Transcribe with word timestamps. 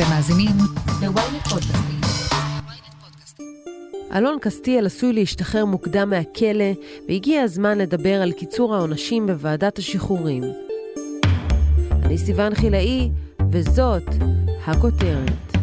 אתם 0.00 0.08
מאזינים 0.10 0.56
ל-ynet 1.02 1.48
פודקאסטים. 1.48 2.00
אלון 4.14 4.38
קסטיאל 4.40 4.86
עשוי 4.86 5.12
להשתחרר 5.12 5.64
מוקדם 5.64 6.10
מהכלא, 6.10 6.72
והגיע 7.08 7.42
הזמן 7.42 7.78
לדבר 7.78 8.22
על 8.22 8.32
קיצור 8.32 8.74
העונשים 8.74 9.26
בוועדת 9.26 9.78
השחרורים. 9.78 10.42
אני 11.92 12.18
סיוון 12.18 12.54
חילאי, 12.54 13.10
וזאת 13.50 14.02
הכותרת. 14.66 15.56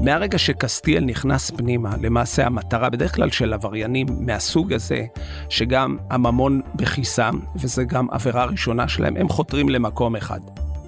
מהרגע 0.00 0.38
שקסטיאל 0.38 1.04
נכנס 1.04 1.50
פנימה, 1.50 1.94
למעשה 2.02 2.46
המטרה 2.46 2.90
בדרך 2.90 3.14
כלל 3.14 3.30
של 3.30 3.52
עבריינים 3.52 4.06
מהסוג 4.20 4.72
הזה, 4.72 5.04
שגם 5.48 5.96
הממון 6.10 6.60
בכיסם, 6.74 7.38
וזה 7.56 7.84
גם 7.84 8.06
עבירה 8.10 8.44
ראשונה 8.44 8.88
שלהם, 8.88 9.16
הם 9.16 9.28
חותרים 9.28 9.68
למקום 9.68 10.16
אחד, 10.16 10.40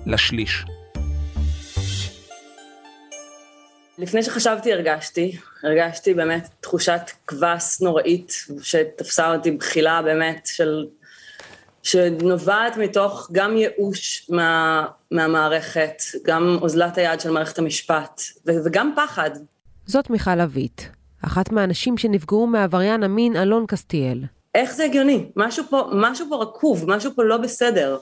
לשליש. 0.07 0.65
לפני 4.01 4.23
שחשבתי 4.23 4.73
הרגשתי, 4.73 5.37
הרגשתי 5.63 6.15
באמת 6.15 6.49
תחושת 6.61 7.01
קבס 7.25 7.81
נוראית 7.81 8.33
שתפסה 8.63 9.35
אותי 9.35 9.51
בחילה 9.51 10.03
באמת 10.03 10.49
של, 10.53 10.87
שנובעת 11.83 12.77
מתוך 12.77 13.29
גם 13.33 13.57
ייאוש 13.57 14.27
מה, 14.31 14.87
מהמערכת, 15.11 16.03
גם 16.25 16.59
אוזלת 16.63 16.99
היד 16.99 17.21
של 17.21 17.31
מערכת 17.31 17.59
המשפט 17.59 18.23
ו, 18.47 18.51
וגם 18.65 18.93
פחד. 18.97 19.31
זאת 19.87 20.11
מיכל 20.11 20.41
אביט, 20.41 20.83
אחת 21.25 21.53
מהאנשים 21.53 21.99
שנפגעו 21.99 22.47
מעבריין 22.47 23.03
המין 23.03 23.37
אלון 23.37 23.65
קסטיאל. 23.69 24.25
איך 24.55 24.73
זה 24.73 24.85
הגיוני? 24.85 25.27
משהו 25.37 25.65
פה, 25.71 25.91
משהו 25.93 26.27
פה 26.29 26.43
רקוב, 26.43 26.91
משהו 26.91 27.11
פה 27.15 27.25
לא 27.25 27.37
בסדר. 27.37 27.99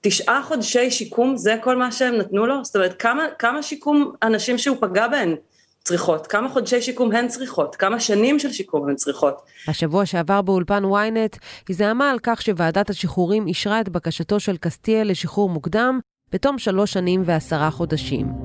תשעה 0.00 0.42
חודשי 0.42 0.90
שיקום, 0.90 1.36
זה 1.36 1.56
כל 1.60 1.76
מה 1.76 1.92
שהם 1.92 2.16
נתנו 2.16 2.46
לו? 2.46 2.64
זאת 2.64 2.76
אומרת, 2.76 3.02
כמה, 3.02 3.26
כמה 3.38 3.62
שיקום 3.62 4.12
אנשים 4.22 4.58
שהוא 4.58 4.76
פגע 4.80 5.08
בהן 5.08 5.36
צריכות? 5.84 6.26
כמה 6.26 6.48
חודשי 6.48 6.82
שיקום 6.82 7.12
הן 7.12 7.28
צריכות? 7.28 7.76
כמה 7.76 8.00
שנים 8.00 8.38
של 8.38 8.52
שיקום 8.52 8.88
הן 8.88 8.94
צריכות? 8.94 9.42
השבוע 9.68 10.06
שעבר 10.06 10.42
באולפן 10.42 10.84
ynet 10.84 11.38
היא 11.68 11.76
זעמה 11.76 12.10
על 12.10 12.18
כך 12.22 12.42
שוועדת 12.42 12.90
השחרורים 12.90 13.46
אישרה 13.46 13.80
את 13.80 13.88
בקשתו 13.88 14.40
של 14.40 14.56
קסטיאל 14.56 15.10
לשחרור 15.10 15.48
מוקדם 15.48 16.00
בתום 16.32 16.58
שלוש 16.58 16.92
שנים 16.92 17.22
ועשרה 17.24 17.70
חודשים. 17.70 18.39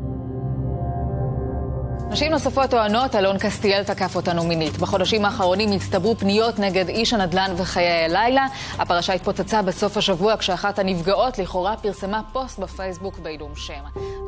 נשים 2.09 2.31
נוספות 2.31 2.69
טוענות, 2.69 3.15
אלון 3.15 3.37
קסטיאל 3.37 3.83
תקף 3.83 4.15
אותנו 4.15 4.43
מינית. 4.43 4.77
בחודשים 4.77 5.25
האחרונים 5.25 5.71
הצטברו 5.71 6.15
פניות 6.15 6.59
נגד 6.59 6.89
איש 6.89 7.13
הנדל"ן 7.13 7.51
וחיי 7.57 8.05
הלילה. 8.05 8.47
הפרשה 8.79 9.13
התפוצצה 9.13 9.61
בסוף 9.61 9.97
השבוע 9.97 10.37
כשאחת 10.37 10.79
הנפגעות 10.79 11.37
לכאורה 11.37 11.77
פרסמה 11.77 12.21
פוסט 12.33 12.59
בפייסבוק 12.59 13.19
בעילום 13.19 13.51
שם. 13.55 13.83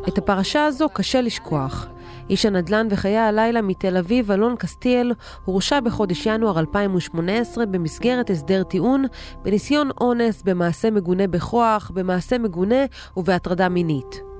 את 0.07 0.17
הפרשה 0.17 0.65
הזו 0.65 0.89
קשה 0.93 1.21
לשכוח. 1.21 1.87
איש 2.29 2.45
הנדל"ן 2.45 2.87
וחיי 2.89 3.17
הלילה 3.17 3.61
מתל 3.61 3.97
אביב, 3.97 4.31
אלון 4.31 4.55
קסטיאל, 4.59 5.13
הורשע 5.45 5.79
בחודש 5.79 6.25
ינואר 6.25 6.59
2018 6.59 7.65
במסגרת 7.65 8.29
הסדר 8.29 8.63
טיעון 8.63 9.05
בניסיון 9.43 9.89
אונס, 10.01 10.41
במעשה 10.43 10.91
מגונה 10.91 11.27
בכוח, 11.27 11.91
במעשה 11.93 12.37
מגונה 12.37 12.85
ובהטרדה 13.17 13.69
מינית. 13.69 14.36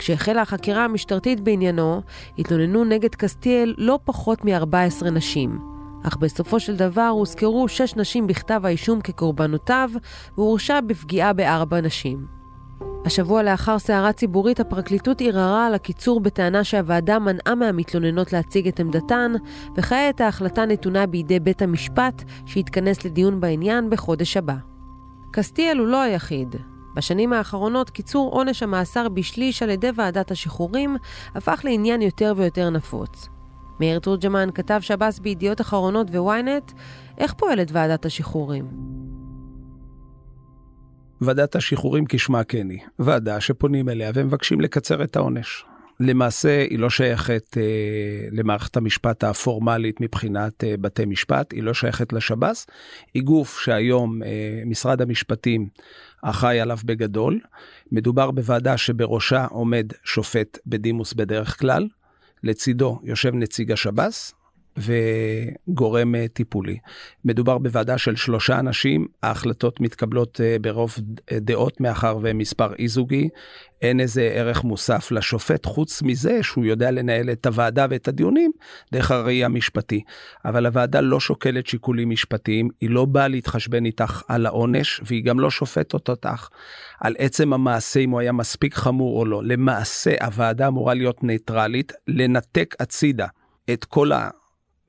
כשהחלה 0.00 0.42
החקירה 0.42 0.84
המשטרתית 0.84 1.40
בעניינו, 1.40 2.02
התלוננו 2.38 2.84
נגד 2.84 3.14
קסטיאל 3.14 3.74
לא 3.78 3.98
פחות 4.04 4.44
מ-14 4.44 5.04
נשים. 5.04 5.58
אך 6.02 6.16
בסופו 6.16 6.60
של 6.60 6.76
דבר 6.76 7.08
הוזכרו 7.08 7.68
שש 7.68 7.96
נשים 7.96 8.26
בכתב 8.26 8.60
האישום 8.64 9.00
כקורבנותיו, 9.00 9.90
והורשע 10.38 10.80
בפגיעה 10.80 11.32
בארבע 11.32 11.80
נשים. 11.80 12.26
השבוע 13.04 13.42
לאחר 13.42 13.78
סערה 13.78 14.12
ציבורית, 14.12 14.60
הפרקליטות 14.60 15.20
ערערה 15.20 15.66
על 15.66 15.74
הקיצור 15.74 16.20
בטענה 16.20 16.64
שהוועדה 16.64 17.18
מנעה 17.18 17.54
מהמתלוננות 17.54 18.32
להציג 18.32 18.68
את 18.68 18.80
עמדתן, 18.80 19.32
וכעת 19.76 20.20
ההחלטה 20.20 20.66
נתונה 20.66 21.06
בידי 21.06 21.40
בית 21.40 21.62
המשפט, 21.62 22.22
שיתכנס 22.46 23.04
לדיון 23.04 23.40
בעניין 23.40 23.90
בחודש 23.90 24.36
הבא. 24.36 24.56
קסטיאל 25.30 25.78
הוא 25.78 25.86
לא 25.86 26.00
היחיד. 26.02 26.56
בשנים 26.94 27.32
האחרונות 27.32 27.90
קיצור 27.90 28.32
עונש 28.32 28.62
המאסר 28.62 29.08
בשליש 29.08 29.62
על 29.62 29.70
ידי 29.70 29.90
ועדת 29.94 30.30
השחרורים 30.30 30.96
הפך 31.34 31.60
לעניין 31.64 32.02
יותר 32.02 32.34
ויותר 32.36 32.70
נפוץ. 32.70 33.28
מאיר 33.80 33.98
תורג'מן 33.98 34.48
כתב 34.54 34.78
שב"ס 34.80 35.18
בידיעות 35.18 35.60
אחרונות 35.60 36.10
וויינט, 36.10 36.72
איך 37.18 37.34
פועלת 37.34 37.68
ועדת 37.72 38.04
השחרורים? 38.04 38.66
ועדת 41.20 41.56
השחרורים 41.56 42.04
כשמה 42.08 42.44
כן 42.44 42.70
היא, 42.70 42.80
ועדה 42.98 43.40
שפונים 43.40 43.88
אליה 43.88 44.10
ומבקשים 44.14 44.60
לקצר 44.60 45.04
את 45.04 45.16
העונש. 45.16 45.64
למעשה 46.00 46.66
היא 46.70 46.78
לא 46.78 46.90
שייכת 46.90 47.56
אה, 47.56 48.28
למערכת 48.32 48.76
המשפט 48.76 49.24
הפורמלית 49.24 50.00
מבחינת 50.00 50.64
אה, 50.64 50.74
בתי 50.76 51.04
משפט, 51.04 51.52
היא 51.52 51.62
לא 51.62 51.74
שייכת 51.74 52.12
לשב"ס, 52.12 52.66
היא 53.14 53.22
גוף 53.22 53.60
שהיום 53.60 54.22
אה, 54.22 54.62
משרד 54.66 55.02
המשפטים 55.02 55.68
אחראי 56.22 56.60
עליו 56.60 56.78
בגדול. 56.84 57.40
מדובר 57.92 58.30
בוועדה 58.30 58.76
שבראשה 58.76 59.44
עומד 59.44 59.86
שופט 60.04 60.58
בדימוס 60.66 61.12
בדרך 61.12 61.58
כלל, 61.60 61.88
לצידו 62.42 63.00
יושב 63.04 63.34
נציג 63.34 63.72
השב"ס, 63.72 64.34
וגורם 64.76 66.14
אה, 66.14 66.26
טיפולי. 66.28 66.78
מדובר 67.24 67.58
בוועדה 67.58 67.98
של 67.98 68.16
שלושה 68.16 68.58
אנשים, 68.58 69.06
ההחלטות 69.22 69.80
מתקבלות 69.80 70.40
אה, 70.40 70.56
ברוב 70.60 70.94
אה, 71.32 71.38
דעות 71.40 71.80
מאחר 71.80 72.18
ומספר 72.22 72.74
אי 72.78 72.88
זוגי, 72.88 73.28
אין 73.82 74.00
איזה 74.00 74.22
ערך 74.22 74.64
מוסף 74.64 75.12
לשופט 75.12 75.66
חוץ 75.66 76.02
מזה 76.02 76.42
שהוא 76.42 76.64
יודע 76.64 76.90
לנהל 76.90 77.30
את 77.30 77.46
הוועדה 77.46 77.86
ואת 77.90 78.08
הדיונים 78.08 78.50
דרך 78.92 79.10
הראי 79.10 79.44
המשפטי. 79.44 80.02
אבל 80.44 80.66
הוועדה 80.66 81.00
לא 81.00 81.20
שוקלת 81.20 81.66
שיקולים 81.66 82.10
משפטיים, 82.10 82.68
היא 82.80 82.90
לא 82.90 83.04
באה 83.04 83.28
להתחשבן 83.28 83.84
איתך 83.84 84.22
על 84.28 84.46
העונש 84.46 85.00
והיא 85.04 85.24
גם 85.24 85.40
לא 85.40 85.50
שופטת 85.50 86.08
אותך 86.08 86.48
על 87.00 87.14
עצם 87.18 87.52
המעשה 87.52 88.00
אם 88.00 88.10
הוא 88.10 88.20
היה 88.20 88.32
מספיק 88.32 88.74
חמור 88.74 89.20
או 89.20 89.24
לא. 89.24 89.44
למעשה 89.44 90.14
הוועדה 90.24 90.68
אמורה 90.68 90.94
להיות 90.94 91.24
ניטרלית, 91.24 91.92
לנתק 92.08 92.74
הצידה 92.80 93.26
את 93.72 93.84
כל 93.84 94.12
ה... 94.12 94.28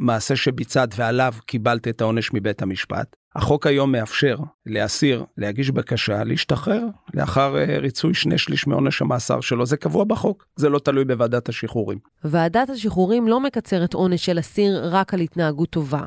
מעשה 0.01 0.35
שביצעת 0.35 0.93
ועליו 0.95 1.33
קיבלת 1.45 1.87
את 1.87 2.01
העונש 2.01 2.33
מבית 2.33 2.61
המשפט. 2.61 3.15
החוק 3.35 3.67
היום 3.67 3.91
מאפשר 3.91 4.37
לאסיר 4.65 5.25
להגיש 5.37 5.71
בקשה 5.71 6.23
להשתחרר 6.23 6.83
לאחר 7.13 7.57
אה, 7.57 7.77
ריצוי 7.79 8.13
שני 8.13 8.37
שליש 8.37 8.67
מעונש 8.67 9.01
המאסר 9.01 9.41
שלו, 9.41 9.65
זה 9.65 9.77
קבוע 9.77 10.03
בחוק, 10.03 10.45
זה 10.55 10.69
לא 10.69 10.79
תלוי 10.79 11.05
בוועדת 11.05 11.49
השחרורים. 11.49 11.97
ועדת 12.23 12.69
השחרורים 12.69 13.27
לא 13.27 13.39
מקצרת 13.39 13.93
עונש 13.93 14.25
של 14.25 14.39
אסיר 14.39 14.81
רק 14.91 15.13
על 15.13 15.19
התנהגות 15.19 15.69
טובה. 15.69 16.03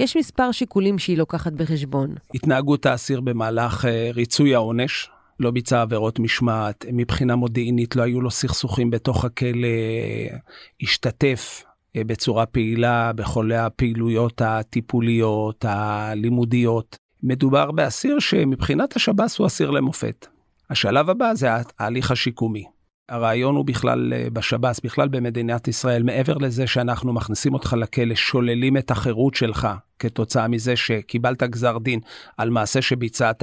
יש 0.00 0.16
מספר 0.16 0.52
שיקולים 0.52 0.98
שהיא 0.98 1.18
לוקחת 1.18 1.52
בחשבון. 1.52 2.14
התנהגות 2.34 2.86
האסיר 2.86 3.20
במהלך 3.20 3.84
אה, 3.84 4.10
ריצוי 4.14 4.54
העונש, 4.54 5.10
לא 5.40 5.50
ביצע 5.50 5.82
עבירות 5.82 6.18
משמעת, 6.18 6.84
מבחינה 6.92 7.36
מודיעינית 7.36 7.96
לא 7.96 8.02
היו 8.02 8.20
לו 8.20 8.30
סכסוכים 8.30 8.90
בתוך 8.90 9.24
הכלא, 9.24 9.68
השתתף 10.82 11.64
בצורה 11.96 12.46
פעילה 12.46 13.12
בכל 13.12 13.52
הפעילויות 13.52 14.42
הטיפוליות, 14.44 15.64
הלימודיות. 15.68 16.96
מדובר 17.22 17.70
באסיר 17.70 18.18
שמבחינת 18.18 18.96
השב"ס 18.96 19.38
הוא 19.38 19.46
אסיר 19.46 19.70
למופת. 19.70 20.26
השלב 20.70 21.10
הבא 21.10 21.34
זה 21.34 21.48
ההליך 21.78 22.10
השיקומי. 22.10 22.64
הרעיון 23.08 23.56
הוא 23.56 23.64
בכלל 23.64 24.12
אה, 24.12 24.26
בשב"ס, 24.32 24.80
בכלל 24.84 25.08
במדינת 25.08 25.68
ישראל, 25.68 26.02
מעבר 26.02 26.38
לזה 26.38 26.66
שאנחנו 26.66 27.12
מכניסים 27.12 27.54
אותך 27.54 27.76
לכלא, 27.78 28.14
שוללים 28.14 28.76
את 28.76 28.90
החירות 28.90 29.34
שלך 29.34 29.68
כתוצאה 29.98 30.48
מזה 30.48 30.76
שקיבלת 30.76 31.42
גזר 31.42 31.78
דין 31.78 32.00
על 32.36 32.50
מעשה 32.50 32.82
שביצעת, 32.82 33.42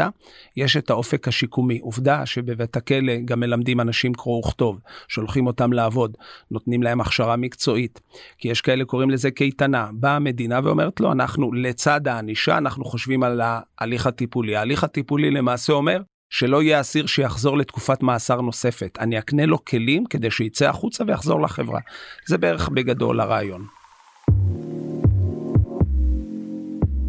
יש 0.57 0.77
את 0.77 0.89
האופק 0.89 1.27
השיקומי. 1.27 1.79
עובדה 1.79 2.25
שבבית 2.25 2.77
הכלא 2.77 3.13
גם 3.25 3.39
מלמדים 3.39 3.79
אנשים 3.79 4.13
קרוא 4.13 4.39
וכתוב, 4.39 4.79
שולחים 5.07 5.47
אותם 5.47 5.73
לעבוד, 5.73 6.17
נותנים 6.51 6.83
להם 6.83 7.01
הכשרה 7.01 7.35
מקצועית, 7.35 8.01
כי 8.37 8.47
יש 8.47 8.61
כאלה 8.61 8.85
קוראים 8.85 9.09
לזה 9.09 9.31
קייטנה. 9.31 9.89
באה 9.93 10.15
המדינה 10.15 10.59
ואומרת 10.63 10.99
לו, 10.99 11.11
אנחנו 11.11 11.53
לצד 11.53 12.07
הענישה, 12.07 12.57
אנחנו 12.57 12.85
חושבים 12.85 13.23
על 13.23 13.41
ההליך 13.43 14.07
הטיפולי. 14.07 14.55
ההליך 14.55 14.83
הטיפולי 14.83 15.31
למעשה 15.31 15.73
אומר, 15.73 16.01
שלא 16.31 16.63
יהיה 16.63 16.81
אסיר 16.81 17.05
שיחזור 17.05 17.57
לתקופת 17.57 18.03
מאסר 18.03 18.41
נוספת. 18.41 18.97
אני 18.99 19.19
אקנה 19.19 19.45
לו 19.45 19.65
כלים 19.65 20.05
כדי 20.05 20.31
שיצא 20.31 20.69
החוצה 20.69 21.03
ויחזור 21.07 21.41
לחברה. 21.41 21.79
זה 22.27 22.37
בערך 22.37 22.69
בגדול 22.69 23.19
הרעיון. 23.19 23.65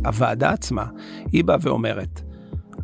הוועדה 0.04 0.50
עצמה, 0.50 0.86
היא 1.32 1.44
באה 1.44 1.56
ואומרת, 1.60 2.20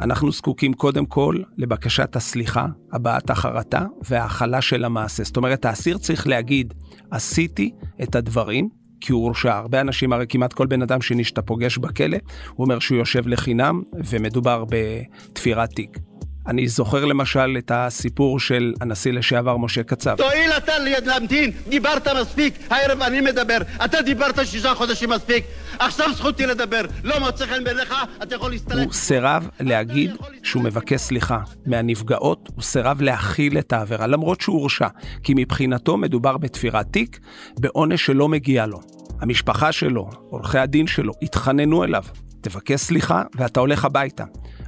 אנחנו 0.01 0.33
זקוקים 0.33 0.75
קודם 0.75 1.07
כל 1.07 1.37
לבקשת 1.57 2.17
הסליחה, 2.17 2.67
הבעת 2.93 3.31
החרטה 3.31 3.85
וההכלה 4.09 4.61
של 4.61 4.85
המעשה. 4.85 5.25
זאת 5.25 5.37
אומרת, 5.37 5.65
האסיר 5.65 5.99
צריך 5.99 6.27
להגיד, 6.27 6.75
עשיתי 7.11 7.75
את 8.03 8.15
הדברים, 8.15 8.69
כי 9.01 9.13
הוא 9.13 9.25
הורשע. 9.25 9.57
הרבה 9.57 9.81
אנשים, 9.81 10.13
הרי 10.13 10.27
כמעט 10.29 10.53
כל 10.53 10.67
בן 10.67 10.83
אדם 10.83 11.01
שני 11.01 11.25
שאתה 11.25 11.43
פוגש 11.43 11.79
בכלא, 11.79 12.19
הוא 12.55 12.65
אומר 12.65 12.79
שהוא 12.79 12.99
יושב 12.99 13.29
לחינם, 13.29 13.83
ומדובר 14.05 14.65
בתפירת 14.71 15.71
תיק. 15.71 15.99
אני 16.49 16.69
זוכר 16.69 17.05
למשל 17.05 17.57
את 17.59 17.73
הסיפור 17.75 18.41
של 18.41 18.73
הנשיא 18.81 19.13
לשעבר 19.13 19.57
משה 19.57 19.83
קצב. 19.83 20.17
תואיל 20.17 20.51
אתה 20.57 20.73
להמתין, 20.79 21.51
דיברת 21.69 22.09
מספיק, 22.21 22.55
הערב 22.71 23.03
אני 23.03 23.21
מדבר, 23.21 23.59
אתה 23.85 24.03
דיברת 24.03 24.47
שישה 24.47 24.75
חודשים 24.75 25.11
מספיק, 25.11 25.45
עכשיו 25.79 26.15
זכותי 26.15 26.47
לדבר, 26.47 26.83
לא 27.05 27.21
מוצא 27.21 27.47
חן 27.47 27.65
בעיניך, 27.65 27.95
אתה 28.23 28.35
יכול 28.35 28.51
להסתלק. 28.51 28.85
הוא 28.85 28.93
סירב 28.93 29.49
להגיד 29.61 30.11
שהוא 30.43 30.63
מבקש 30.63 31.01
סליחה. 31.01 31.39
מהנפגעות, 31.67 32.49
הוא 32.55 32.63
סירב 32.63 33.03
להכיל 33.03 33.59
את 33.59 33.73
העבירה, 33.73 34.07
למרות 34.07 34.41
שהוא 34.41 34.61
הורשע, 34.61 34.89
כי 35.23 35.33
מבחינתו 35.37 35.97
מדובר 35.97 36.37
בתפירת 36.37 36.87
תיק, 36.91 37.19
בעונש 37.61 38.07
שלא 38.07 38.29
מגיע 38.29 38.67
לו. 38.67 38.81
המשפחה 39.21 39.73
שלו, 39.73 40.11
עורכי 40.31 40.59
הדין 40.59 40.87
שלו, 40.87 41.13
התחננו 41.23 41.85
אליו, 41.85 42.05
תבקש 42.41 42.81
סליחה 42.81 43.23
ואתה 43.35 43.61
הולך 43.61 43.85
הביתה. 43.85 44.25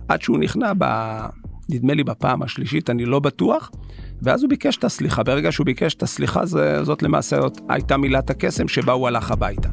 עד 0.08 0.22
שהוא 0.22 0.38
נכנע 0.38 0.72
ב... 0.78 0.84
נדמה 1.70 1.94
לי 1.94 2.04
בפעם 2.04 2.42
השלישית, 2.42 2.90
אני 2.90 3.04
לא 3.04 3.20
בטוח, 3.20 3.70
ואז 4.22 4.42
הוא 4.42 4.50
ביקש 4.50 4.76
את 4.76 4.84
הסליחה. 4.84 5.22
ברגע 5.22 5.52
שהוא 5.52 5.66
ביקש 5.66 5.94
את 5.94 6.02
הסליחה, 6.02 6.46
זה, 6.46 6.84
זאת 6.84 7.02
למעשה 7.02 7.38
הייתה 7.68 7.96
מילת 7.96 8.30
הקסם 8.30 8.68
שבה 8.68 8.92
הוא 8.92 9.08
הלך 9.08 9.30
הביתה. 9.30 9.68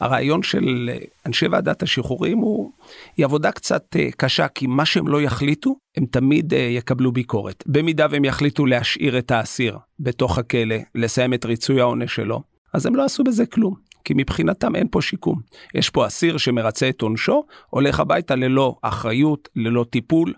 הרעיון 0.00 0.42
של 0.42 0.90
אנשי 1.26 1.46
ועדת 1.46 1.82
השחרורים 1.82 2.38
הוא, 2.38 2.72
היא 3.16 3.24
עבודה 3.24 3.52
קצת 3.52 3.96
אה, 3.96 4.08
קשה, 4.16 4.48
כי 4.48 4.66
מה 4.66 4.84
שהם 4.84 5.08
לא 5.08 5.22
יחליטו, 5.22 5.76
הם 5.96 6.06
תמיד 6.06 6.54
אה, 6.54 6.58
יקבלו 6.58 7.12
ביקורת. 7.12 7.64
במידה 7.66 8.06
והם 8.10 8.24
יחליטו 8.24 8.66
להשאיר 8.66 9.18
את 9.18 9.30
האסיר 9.30 9.78
בתוך 10.00 10.38
הכלא, 10.38 10.76
לסיים 10.94 11.34
את 11.34 11.44
ריצוי 11.44 11.80
העונש 11.80 12.14
שלו, 12.14 12.42
אז 12.72 12.86
הם 12.86 12.96
לא 12.96 13.04
עשו 13.04 13.24
בזה 13.24 13.46
כלום. 13.46 13.91
כי 14.04 14.14
מבחינתם 14.16 14.76
אין 14.76 14.86
פה 14.90 15.02
שיקום. 15.02 15.40
יש 15.74 15.90
פה 15.90 16.06
אסיר 16.06 16.36
שמרצה 16.36 16.88
את 16.88 17.02
עונשו, 17.02 17.44
הולך 17.70 18.00
הביתה 18.00 18.34
ללא 18.34 18.76
אחריות, 18.82 19.48
ללא 19.56 19.84
טיפול, 19.90 20.34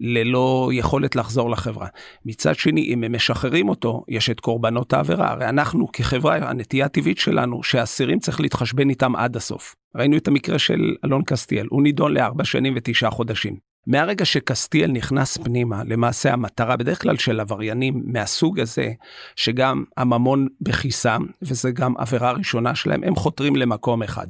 ללא 0.00 0.70
יכולת 0.72 1.16
לחזור 1.16 1.50
לחברה. 1.50 1.88
מצד 2.26 2.54
שני, 2.54 2.80
אם 2.80 3.04
הם 3.04 3.14
משחררים 3.14 3.68
אותו, 3.68 4.04
יש 4.08 4.30
את 4.30 4.40
קורבנות 4.40 4.92
העבירה. 4.92 5.30
הרי 5.30 5.48
אנחנו 5.48 5.92
כחברה, 5.92 6.36
הנטייה 6.36 6.86
הטבעית 6.86 7.18
שלנו, 7.18 7.62
שאסירים 7.62 8.18
צריך 8.18 8.40
להתחשבן 8.40 8.90
איתם 8.90 9.16
עד 9.16 9.36
הסוף. 9.36 9.74
ראינו 9.96 10.16
את 10.16 10.28
המקרה 10.28 10.58
של 10.58 10.94
אלון 11.04 11.22
קסטיאל, 11.26 11.66
הוא 11.70 11.82
נידון 11.82 12.14
לארבע 12.14 12.44
שנים 12.44 12.74
ותשעה 12.76 13.10
חודשים. 13.10 13.73
מהרגע 13.86 14.24
שקסטיאל 14.24 14.90
נכנס 14.90 15.36
פנימה, 15.36 15.82
למעשה 15.84 16.32
המטרה 16.32 16.76
בדרך 16.76 17.02
כלל 17.02 17.16
של 17.16 17.40
עבריינים 17.40 18.02
מהסוג 18.06 18.60
הזה, 18.60 18.92
שגם 19.36 19.84
הממון 19.96 20.48
בכיסם, 20.60 21.22
וזה 21.42 21.70
גם 21.70 21.94
עבירה 21.96 22.32
ראשונה 22.32 22.74
שלהם, 22.74 23.04
הם 23.04 23.16
חותרים 23.16 23.56
למקום 23.56 24.02
אחד, 24.02 24.26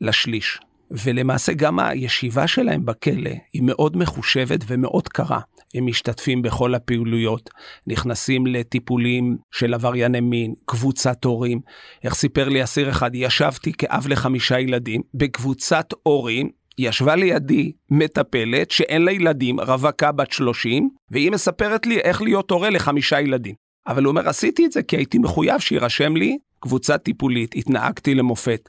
לשליש. 0.00 0.58
ולמעשה 0.90 1.52
גם 1.52 1.78
הישיבה 1.78 2.46
שלהם 2.46 2.84
בכלא 2.84 3.30
היא 3.52 3.62
מאוד 3.62 3.96
מחושבת 3.96 4.60
ומאוד 4.66 5.08
קרה. 5.08 5.40
הם 5.74 5.86
משתתפים 5.86 6.42
בכל 6.42 6.74
הפעילויות, 6.74 7.50
נכנסים 7.86 8.46
לטיפולים 8.46 9.36
של 9.50 9.74
עברייני 9.74 10.20
מין, 10.20 10.54
קבוצת 10.64 11.24
הורים. 11.24 11.60
איך 12.04 12.14
סיפר 12.14 12.48
לי 12.48 12.64
אסיר 12.64 12.90
אחד, 12.90 13.10
ישבתי 13.14 13.72
כאב 13.72 14.06
לחמישה 14.08 14.60
ילדים 14.60 15.02
בקבוצת 15.14 15.86
הורים 16.02 16.50
ישבה 16.78 17.16
לידי 17.16 17.72
מטפלת 17.90 18.70
שאין 18.70 19.04
לה 19.04 19.12
ילדים, 19.12 19.60
רווקה 19.60 20.12
בת 20.12 20.32
30, 20.32 20.88
והיא 21.10 21.30
מספרת 21.30 21.86
לי 21.86 21.98
איך 21.98 22.22
להיות 22.22 22.50
הורה 22.50 22.70
לחמישה 22.70 23.20
ילדים. 23.20 23.54
אבל 23.86 24.04
הוא 24.04 24.10
אומר, 24.10 24.28
עשיתי 24.28 24.66
את 24.66 24.72
זה 24.72 24.82
כי 24.82 24.96
הייתי 24.96 25.18
מחויב 25.18 25.58
שיירשם 25.58 26.16
לי 26.16 26.38
קבוצה 26.60 26.98
טיפולית, 26.98 27.54
התנהגתי 27.56 28.14
למופת. 28.14 28.68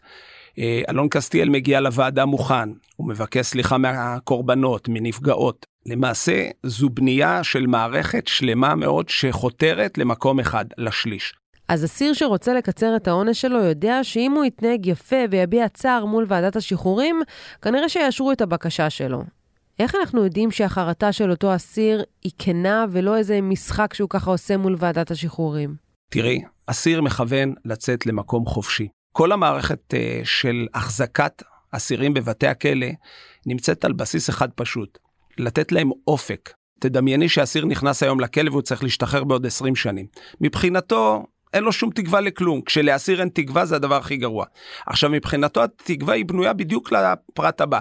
אה, 0.60 0.82
אלון 0.90 1.08
קסטיאל 1.10 1.50
מגיע 1.50 1.82
לוועדה 1.82 2.26
מוכן, 2.26 2.70
הוא 2.96 3.10
מבקש 3.10 3.46
סליחה 3.46 3.78
מהקורבנות, 3.78 4.90
מנפגעות. 4.90 5.66
למעשה, 5.86 6.50
זו 6.64 6.90
בנייה 6.90 7.44
של 7.44 7.68
מערכת 7.68 8.28
שלמה 8.28 8.76
מאוד 8.76 9.10
שחותרת 9.10 9.98
למקום 9.98 10.40
אחד, 10.40 10.66
לשליש. 10.78 11.34
אז 11.68 11.86
אסיר 11.86 12.14
שרוצה 12.14 12.54
לקצר 12.54 12.96
את 12.96 13.08
העונש 13.08 13.42
שלו 13.42 13.60
יודע 13.60 14.04
שאם 14.04 14.32
הוא 14.32 14.46
יתנהג 14.46 14.86
יפה 14.86 15.16
ויביע 15.32 15.70
צער 15.70 16.06
מול 16.06 16.26
ועדת 16.28 16.56
השחרורים, 16.56 17.22
כנראה 17.62 17.90
שיאשרו 17.90 18.32
את 18.32 18.42
הבקשה 18.42 18.90
שלו. 18.90 19.24
איך 19.80 19.96
אנחנו 19.96 20.24
יודעים 20.24 20.52
שהחרטה 20.52 21.12
של 21.12 21.32
אותו 21.32 21.56
אסיר 21.56 22.04
היא 22.24 22.32
כנה 22.40 22.86
ולא 22.92 23.18
איזה 23.18 23.42
משחק 23.42 23.94
שהוא 23.94 24.10
ככה 24.10 24.32
עושה 24.32 24.58
מול 24.58 24.76
ועדת 24.80 25.12
השחרורים? 25.12 25.76
תראי, 26.10 26.42
אסיר 26.68 27.02
מכוון 27.02 27.54
לצאת 27.66 28.06
למקום 28.06 28.46
חופשי. 28.46 28.88
כל 29.12 29.32
המערכת 29.32 29.94
uh, 29.94 29.98
של 30.24 30.68
החזקת 30.74 31.44
אסירים 31.72 32.14
בבתי 32.14 32.48
הכלא 32.48 32.88
נמצאת 33.46 33.86
על 33.86 33.94
בסיס 33.94 34.30
אחד 34.30 34.50
פשוט, 34.52 34.98
לתת 35.38 35.72
להם 35.72 35.90
אופק. 36.08 36.54
תדמייני 36.80 37.30
שאסיר 37.30 37.66
נכנס 37.66 38.04
היום 38.04 38.20
לכלא 38.20 38.50
והוא 38.50 38.62
צריך 38.62 38.84
להשתחרר 38.84 39.24
בעוד 39.24 39.46
20 39.46 39.76
שנים. 39.76 40.06
מבחינתו, 40.42 41.26
אין 41.56 41.64
לו 41.64 41.72
שום 41.72 41.90
תקווה 41.90 42.22
לכלום. 42.22 42.62
כשלאסיר 42.62 43.20
אין 43.20 43.30
תקווה 43.30 43.66
זה 43.66 43.76
הדבר 43.76 43.96
הכי 43.96 44.18
גרוע. 44.18 44.46
עכשיו 44.88 45.10
מבחינתו 45.10 45.64
התקווה 45.64 46.14
היא 46.14 46.26
בנויה 46.26 46.54
בדיוק 46.54 46.92
לפרט 46.92 47.62
הבא. 47.62 47.80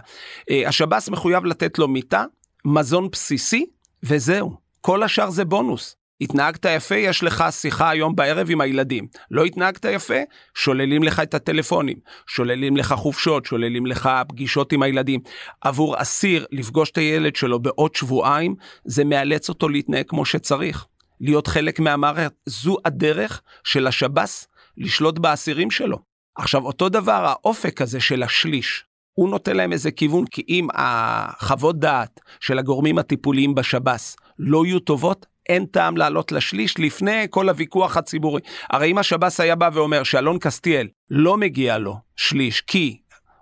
אה, 0.51 0.69
השב"ס 0.69 1.09
מחויב 1.09 1.45
לתת 1.45 1.79
לו 1.79 1.89
מיטה, 1.89 2.25
מזון 2.65 3.09
בסיסי, 3.11 3.67
וזהו. 4.03 4.57
כל 4.81 5.03
השאר 5.03 5.31
זה 5.31 5.45
בונוס. 5.45 5.97
התנהגת 6.21 6.67
יפה, 6.77 6.95
יש 6.95 7.23
לך 7.23 7.45
שיחה 7.51 7.91
היום 7.91 8.17
בערב 8.17 8.51
עם 8.51 8.61
הילדים. 8.61 9.07
לא 9.31 9.45
התנהגת 9.45 9.85
יפה, 9.85 10.19
שוללים 10.55 11.03
לך 11.03 11.21
את 11.21 11.35
הטלפונים, 11.35 11.97
שוללים 12.27 12.77
לך 12.77 12.93
חופשות, 12.93 13.47
שוללים 13.47 13.87
לך 13.87 14.11
פגישות 14.29 14.73
עם 14.73 14.83
הילדים. 14.83 15.21
עבור 15.61 16.03
אסיר, 16.03 16.47
לפגוש 16.53 16.91
את 16.91 16.99
הילד 16.99 17.37
שלו 17.37 17.59
בעוד 17.59 17.95
שבועיים, 17.95 18.55
זה 18.85 19.05
מאלץ 19.05 19.49
אותו 19.49 19.69
להתנהג 19.69 20.05
כמו 20.09 20.25
שצריך. 20.25 20.87
להיות 21.21 21.47
חלק 21.47 21.81
מהמערכת. 21.81 22.33
זו 22.47 22.77
הדרך 22.85 23.43
של 23.65 23.87
השב"ס 23.87 24.49
לשלוט 24.79 25.19
באסירים 25.19 25.71
שלו. 25.71 25.99
עכשיו, 26.37 26.67
אותו 26.67 26.89
דבר, 26.89 27.25
האופק 27.27 27.81
הזה 27.81 28.01
של 28.01 28.23
השליש, 28.23 28.85
הוא 29.15 29.29
נותן 29.29 29.57
להם 29.57 29.73
איזה 29.73 29.91
כיוון, 29.91 30.25
כי 30.27 30.43
אם 30.49 30.69
החוות 30.75 31.79
דעת 31.79 32.21
של 32.41 32.59
הגורמים 32.59 32.99
הטיפוליים 32.99 33.55
בשב"ס 33.55 34.17
לא 34.39 34.67
יהיו 34.67 34.81
טובות, 34.81 35.27
אין 35.49 35.67
טעם 35.67 35.97
לעלות 35.97 36.33
לשליש 36.33 36.79
לפני 36.79 37.27
כל 37.31 37.49
הוויכוח 37.49 37.97
הציבורי. 37.97 38.41
הרי 38.71 38.91
אם 38.91 38.99
השב"ס 38.99 39.41
היה 39.41 39.55
בא 39.55 39.71
ואומר 39.73 40.03
שאלון 40.03 40.39
קסטיאל 40.39 40.89
לא 41.11 41.37
מגיע 41.37 41.79
לו 41.79 41.97
שליש 42.17 42.61
כי 42.61 42.99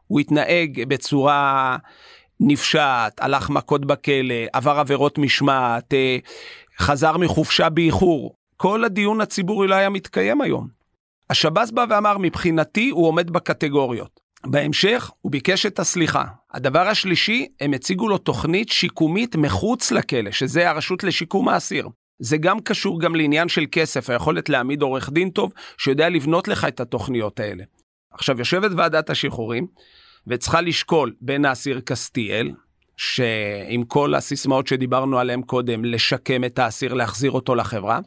הוא 0.07 0.21
התנהג 0.21 0.85
בצורה 0.89 1.77
נפשעת, 2.41 3.21
הלך 3.21 3.51
מכות 3.51 3.85
בכלא, 3.85 4.35
עבר 4.53 4.79
עבירות 4.79 5.19
משמעת, 5.19 5.95
אה, 5.95 6.17
חזר 6.79 7.17
מחופשה 7.17 7.69
באיחור. 7.69 8.35
כל 8.57 8.85
הדיון 8.85 9.21
הציבורי 9.21 9.69
לא 9.69 9.75
היה 9.75 9.91
מתקיים 9.91 10.41
היום. 10.41 10.69
השב"ס 11.31 11.71
בא 11.71 11.85
ואמר, 11.91 12.19
מבחינתי 12.19 12.91
הוא 12.91 13.07
עומד 13.07 13.31
בקטגוריות. 13.31 14.21
בהמשך 14.47 15.11
הוא 15.21 15.33
ביקש 15.33 15.67
את 15.67 15.79
הסליחה. 15.79 16.25
הדבר 16.50 16.88
השלישי, 16.88 17.49
הם 17.61 17.75
הציגו 17.75 18.09
לו 18.09 18.19
תוכנית 18.19 18.69
שיקומית 18.69 19.37
מחוץ 19.37 19.93
לכלא, 19.93 20.31
שזה 20.31 20.71
הרשות 20.71 21.05
לשיקום 21.05 21.49
האסיר. 21.49 21.88
זה 22.19 22.37
גם 22.37 22.61
קשור 22.61 23.00
גם 23.00 23.14
לעניין 23.14 23.49
של 23.49 23.64
כסף, 23.73 24.11
היכולת 24.11 24.49
להעמיד 24.49 24.83
עורך 24.83 25.11
דין 25.11 25.31
טוב 25.31 25.52
שיודע 25.79 26.09
לבנות 26.09 26.49
לך 26.49 26.64
את 26.64 26.81
התוכניות 26.81 27.41
האלה. 27.41 27.64
עכשיו, 28.12 28.38
יושבת 28.38 28.71
ועדת 28.76 29.11
השחרורים 29.11 29.67
וצריכה 30.26 30.61
לשקול 30.61 31.12
בין 31.21 31.45
האסיר 31.45 31.81
קסטיאל, 31.85 32.50
שעם 32.96 33.84
כל 33.88 34.14
הסיסמאות 34.14 34.66
שדיברנו 34.66 35.18
עליהן 35.18 35.42
קודם, 35.42 35.84
לשקם 35.84 36.44
את 36.44 36.58
האסיר, 36.58 36.94
להחזיר 36.94 37.30
אותו 37.30 37.54
לחברה, 37.54 38.00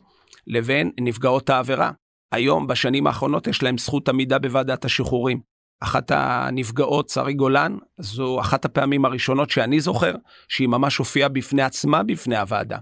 לבין 0.47 0.91
נפגעות 0.99 1.49
העבירה. 1.49 1.91
היום, 2.31 2.67
בשנים 2.67 3.07
האחרונות, 3.07 3.47
יש 3.47 3.63
להם 3.63 3.77
זכות 3.77 4.09
עמידה 4.09 4.39
בוועדת 4.39 4.85
השחרורים. 4.85 5.39
אחת 5.79 6.11
הנפגעות, 6.11 7.09
שרי 7.09 7.33
גולן, 7.33 7.77
זו 7.97 8.39
אחת 8.39 8.65
הפעמים 8.65 9.05
הראשונות 9.05 9.49
שאני 9.49 9.79
זוכר 9.79 10.15
שהיא 10.47 10.67
ממש 10.67 10.97
הופיעה 10.97 11.29
בפני 11.29 11.61
עצמה 11.61 12.03
בפני 12.03 12.37
הוועדה. 12.37 12.77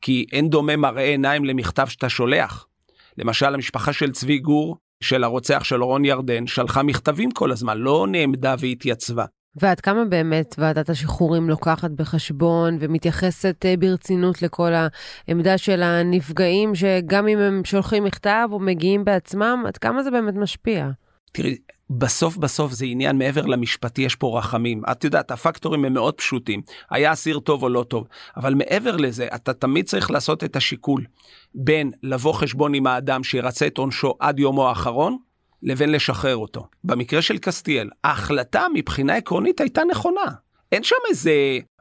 כי 0.00 0.26
אין 0.32 0.48
דומה 0.48 0.76
מראה 0.76 1.04
עיניים 1.04 1.44
למכתב 1.44 1.86
שאתה 1.86 2.08
שולח. 2.08 2.66
למשל, 3.18 3.54
המשפחה 3.54 3.92
של 3.92 4.12
צבי 4.12 4.38
גור, 4.38 4.76
של 5.02 5.24
הרוצח 5.24 5.64
של 5.64 5.82
רון 5.82 6.04
ירדן, 6.04 6.46
שלחה 6.46 6.82
מכתבים 6.82 7.30
כל 7.30 7.52
הזמן, 7.52 7.78
לא 7.78 8.06
נעמדה 8.10 8.54
והתייצבה. 8.58 9.24
ועד 9.56 9.80
כמה 9.80 10.04
באמת 10.04 10.54
ועדת 10.58 10.88
השחרורים 10.88 11.48
לוקחת 11.48 11.90
בחשבון 11.90 12.76
ומתייחסת 12.80 13.56
אה, 13.64 13.74
ברצינות 13.76 14.42
לכל 14.42 14.72
העמדה 15.28 15.58
של 15.58 15.82
הנפגעים, 15.82 16.74
שגם 16.74 17.28
אם 17.28 17.38
הם 17.38 17.64
שולחים 17.64 18.04
מכתב 18.04 18.48
או 18.52 18.58
מגיעים 18.58 19.04
בעצמם, 19.04 19.64
עד 19.66 19.76
כמה 19.76 20.02
זה 20.02 20.10
באמת 20.10 20.34
משפיע? 20.34 20.90
תראי, 21.32 21.56
בסוף 21.90 22.36
בסוף 22.36 22.72
זה 22.72 22.84
עניין 22.84 23.18
מעבר 23.18 23.46
למשפטי, 23.46 24.02
יש 24.02 24.16
פה 24.16 24.38
רחמים. 24.38 24.82
את 24.92 25.04
יודעת, 25.04 25.30
הפקטורים 25.30 25.84
הם 25.84 25.94
מאוד 25.94 26.14
פשוטים. 26.14 26.62
היה 26.90 27.12
אסיר 27.12 27.40
טוב 27.40 27.62
או 27.62 27.68
לא 27.68 27.84
טוב, 27.88 28.06
אבל 28.36 28.54
מעבר 28.54 28.96
לזה, 28.96 29.28
אתה 29.34 29.52
תמיד 29.52 29.84
צריך 29.84 30.10
לעשות 30.10 30.44
את 30.44 30.56
השיקול 30.56 31.04
בין 31.54 31.90
לבוא 32.02 32.32
חשבון 32.32 32.74
עם 32.74 32.86
האדם 32.86 33.24
שירצה 33.24 33.66
את 33.66 33.78
עונשו 33.78 34.14
עד 34.20 34.38
יומו 34.38 34.68
האחרון, 34.68 35.18
לבין 35.62 35.92
לשחרר 35.92 36.36
אותו. 36.36 36.66
במקרה 36.84 37.22
של 37.22 37.38
קסטיאל, 37.38 37.90
ההחלטה 38.04 38.66
מבחינה 38.74 39.14
עקרונית 39.14 39.60
הייתה 39.60 39.82
נכונה. 39.90 40.24
אין 40.72 40.82
שם 40.82 40.96
איזה 41.10 41.32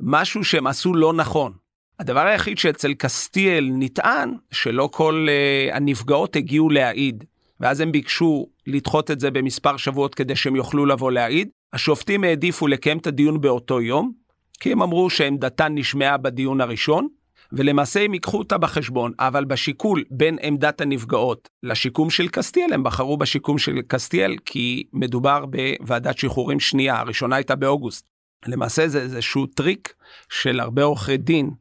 משהו 0.01 0.43
שהם 0.43 0.67
עשו 0.67 0.93
לא 0.93 1.13
נכון. 1.13 1.53
הדבר 1.99 2.27
היחיד 2.27 2.57
שאצל 2.57 2.93
קסטיאל 2.93 3.69
נטען, 3.73 4.33
שלא 4.51 4.89
כל 4.91 5.27
uh, 5.27 5.75
הנפגעות 5.75 6.35
הגיעו 6.35 6.69
להעיד, 6.69 7.23
ואז 7.59 7.79
הם 7.79 7.91
ביקשו 7.91 8.47
לדחות 8.67 9.11
את 9.11 9.19
זה 9.19 9.31
במספר 9.31 9.77
שבועות 9.77 10.15
כדי 10.15 10.35
שהם 10.35 10.55
יוכלו 10.55 10.85
לבוא 10.85 11.11
להעיד. 11.11 11.49
השופטים 11.73 12.23
העדיפו 12.23 12.67
לקיים 12.67 12.97
את 12.97 13.07
הדיון 13.07 13.41
באותו 13.41 13.81
יום, 13.81 14.11
כי 14.59 14.71
הם 14.71 14.81
אמרו 14.81 15.09
שעמדתן 15.09 15.75
נשמעה 15.75 16.17
בדיון 16.17 16.61
הראשון, 16.61 17.07
ולמעשה 17.53 18.05
הם 18.05 18.13
ייקחו 18.13 18.37
אותה 18.37 18.57
בחשבון, 18.57 19.11
אבל 19.19 19.45
בשיקול 19.45 20.03
בין 20.11 20.37
עמדת 20.41 20.81
הנפגעות 20.81 21.49
לשיקום 21.63 22.09
של 22.09 22.27
קסטיאל, 22.27 22.73
הם 22.73 22.83
בחרו 22.83 23.17
בשיקום 23.17 23.57
של 23.57 23.81
קסטיאל, 23.87 24.35
כי 24.45 24.83
מדובר 24.93 25.45
בוועדת 25.45 26.17
שחרורים 26.17 26.59
שנייה, 26.59 26.99
הראשונה 26.99 27.35
הייתה 27.35 27.55
באוגוסט. 27.55 28.07
למעשה 28.47 28.87
זה 28.87 29.01
איזשהו 29.01 29.45
טריק 29.45 29.93
של 30.29 30.59
הרבה 30.59 30.83
עורכי 30.83 31.17
דין 31.17 31.51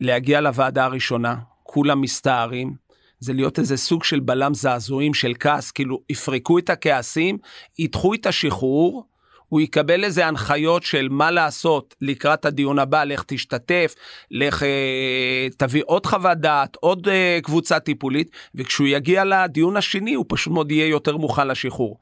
להגיע 0.00 0.40
לוועדה 0.40 0.84
הראשונה, 0.84 1.36
כולם 1.62 2.00
מסתערים, 2.00 2.74
זה 3.18 3.32
להיות 3.32 3.58
איזה 3.58 3.76
סוג 3.76 4.04
של 4.04 4.20
בלם 4.20 4.54
זעזועים 4.54 5.14
של 5.14 5.32
כעס, 5.40 5.70
כאילו 5.70 6.00
יפרקו 6.08 6.58
את 6.58 6.70
הכעסים, 6.70 7.38
ידחו 7.78 8.14
את 8.14 8.26
השחרור, 8.26 9.04
הוא 9.50 9.60
יקבל 9.60 10.04
איזה 10.04 10.26
הנחיות 10.26 10.82
של 10.82 11.08
מה 11.08 11.30
לעשות 11.30 11.94
לקראת 12.00 12.44
הדיון 12.44 12.78
הבא, 12.78 13.04
לך 13.04 13.24
תשתתף, 13.26 13.94
לך 14.30 14.62
אה, 14.62 15.48
תביא 15.56 15.82
עוד 15.86 16.06
חוות 16.06 16.38
דעת, 16.38 16.76
עוד 16.80 17.08
אה, 17.08 17.38
קבוצה 17.42 17.80
טיפולית, 17.80 18.30
וכשהוא 18.54 18.88
יגיע 18.88 19.24
לדיון 19.24 19.76
השני 19.76 20.14
הוא 20.14 20.24
פשוט 20.28 20.52
מאוד 20.52 20.72
יהיה 20.72 20.86
יותר 20.86 21.16
מוכן 21.16 21.48
לשחרור. 21.48 21.98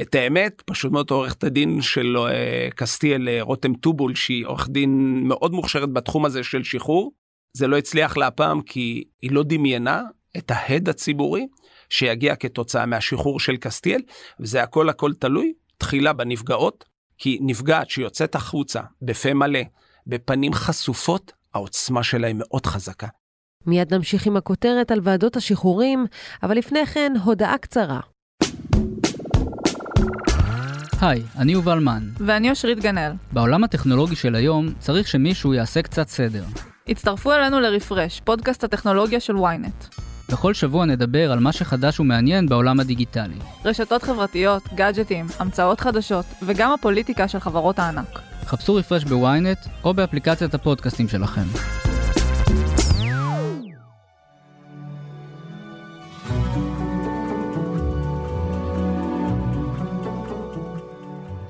את 0.00 0.14
האמת, 0.14 0.62
פשוט 0.66 0.92
מאוד 0.92 1.10
עורכת 1.10 1.44
הדין 1.44 1.82
של 1.82 2.16
אה, 2.16 2.68
קסטיאל 2.74 3.40
רותם 3.40 3.74
טובול, 3.74 4.14
שהיא 4.14 4.46
עורכת 4.46 4.70
דין 4.70 5.20
מאוד 5.24 5.52
מוכשרת 5.52 5.92
בתחום 5.92 6.24
הזה 6.24 6.42
של 6.42 6.64
שחרור, 6.64 7.12
זה 7.56 7.66
לא 7.66 7.78
הצליח 7.78 8.16
לה 8.16 8.26
הפעם 8.26 8.60
כי 8.60 9.04
היא 9.22 9.32
לא 9.32 9.42
דמיינה 9.42 10.02
את 10.36 10.50
ההד 10.50 10.88
הציבורי 10.88 11.46
שיגיע 11.90 12.36
כתוצאה 12.36 12.86
מהשחרור 12.86 13.40
של 13.40 13.56
קסטיאל, 13.56 14.00
וזה 14.40 14.62
הכל 14.62 14.88
הכל 14.88 15.12
תלוי 15.12 15.52
תחילה 15.80 16.12
בנפגעות, 16.12 16.84
כי 17.18 17.38
נפגעת 17.40 17.90
שיוצאת 17.90 18.34
החוצה 18.34 18.80
בפה 19.02 19.34
מלא, 19.34 19.60
בפנים 20.06 20.52
חשופות, 20.52 21.32
העוצמה 21.54 22.02
שלה 22.02 22.26
היא 22.26 22.36
מאוד 22.38 22.66
חזקה. 22.66 23.06
מיד 23.66 23.94
נמשיך 23.94 24.26
עם 24.26 24.36
הכותרת 24.36 24.90
על 24.90 25.00
ועדות 25.02 25.36
השחרורים, 25.36 26.06
אבל 26.42 26.56
לפני 26.56 26.86
כן 26.86 27.12
הודעה 27.24 27.58
קצרה. 27.58 28.00
היי, 31.00 31.22
אני 31.38 31.52
יובל 31.52 31.78
מן. 31.78 32.08
ואני 32.26 32.50
אושרית 32.50 32.78
גנאל. 32.78 33.12
בעולם 33.32 33.64
הטכנולוגי 33.64 34.16
של 34.16 34.34
היום 34.34 34.74
צריך 34.78 35.08
שמישהו 35.08 35.54
יעשה 35.54 35.82
קצת 35.82 36.08
סדר. 36.08 36.44
הצטרפו 36.88 37.32
אלינו 37.32 37.60
לרפרש, 37.60 38.20
פודקאסט 38.20 38.64
הטכנולוגיה 38.64 39.20
של 39.20 39.36
ynet. 39.36 40.09
בכל 40.32 40.54
שבוע 40.54 40.84
נדבר 40.84 41.32
על 41.32 41.38
מה 41.38 41.52
שחדש 41.52 42.00
ומעניין 42.00 42.48
בעולם 42.48 42.80
הדיגיטלי. 42.80 43.34
רשתות 43.64 44.02
חברתיות, 44.02 44.62
גאדג'טים, 44.74 45.26
המצאות 45.38 45.80
חדשות, 45.80 46.24
וגם 46.42 46.72
הפוליטיקה 46.72 47.28
של 47.28 47.40
חברות 47.40 47.78
הענק. 47.78 48.20
חפשו 48.44 48.74
רפרש 48.74 49.04
בוויינט 49.04 49.58
או 49.84 49.94
באפליקציית 49.94 50.54
הפודקאסטים 50.54 51.08
שלכם. 51.08 51.42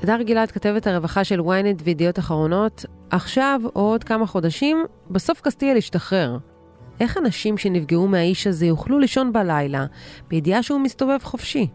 הדר 0.02 0.22
גלעד, 0.22 0.50
כתבת 0.50 0.86
הרווחה 0.86 1.24
של 1.24 1.40
ynet 1.40 1.82
וידיעות 1.84 2.18
אחרונות, 2.18 2.84
עכשיו, 3.10 3.60
או 3.64 3.80
עוד 3.80 4.04
כמה 4.04 4.26
חודשים, 4.26 4.84
בסוף 5.10 5.40
קסטיאל 5.40 5.76
ישתחרר. 5.76 6.38
איך 7.00 7.18
אנשים 7.18 7.58
שנפגעו 7.58 8.08
מהאיש 8.08 8.46
הזה 8.46 8.66
יוכלו 8.66 8.98
לישון 8.98 9.32
בלילה, 9.32 9.86
בידיעה 10.28 10.62
שהוא 10.62 10.80
מסתובב 10.80 11.18
חופשי? 11.22 11.66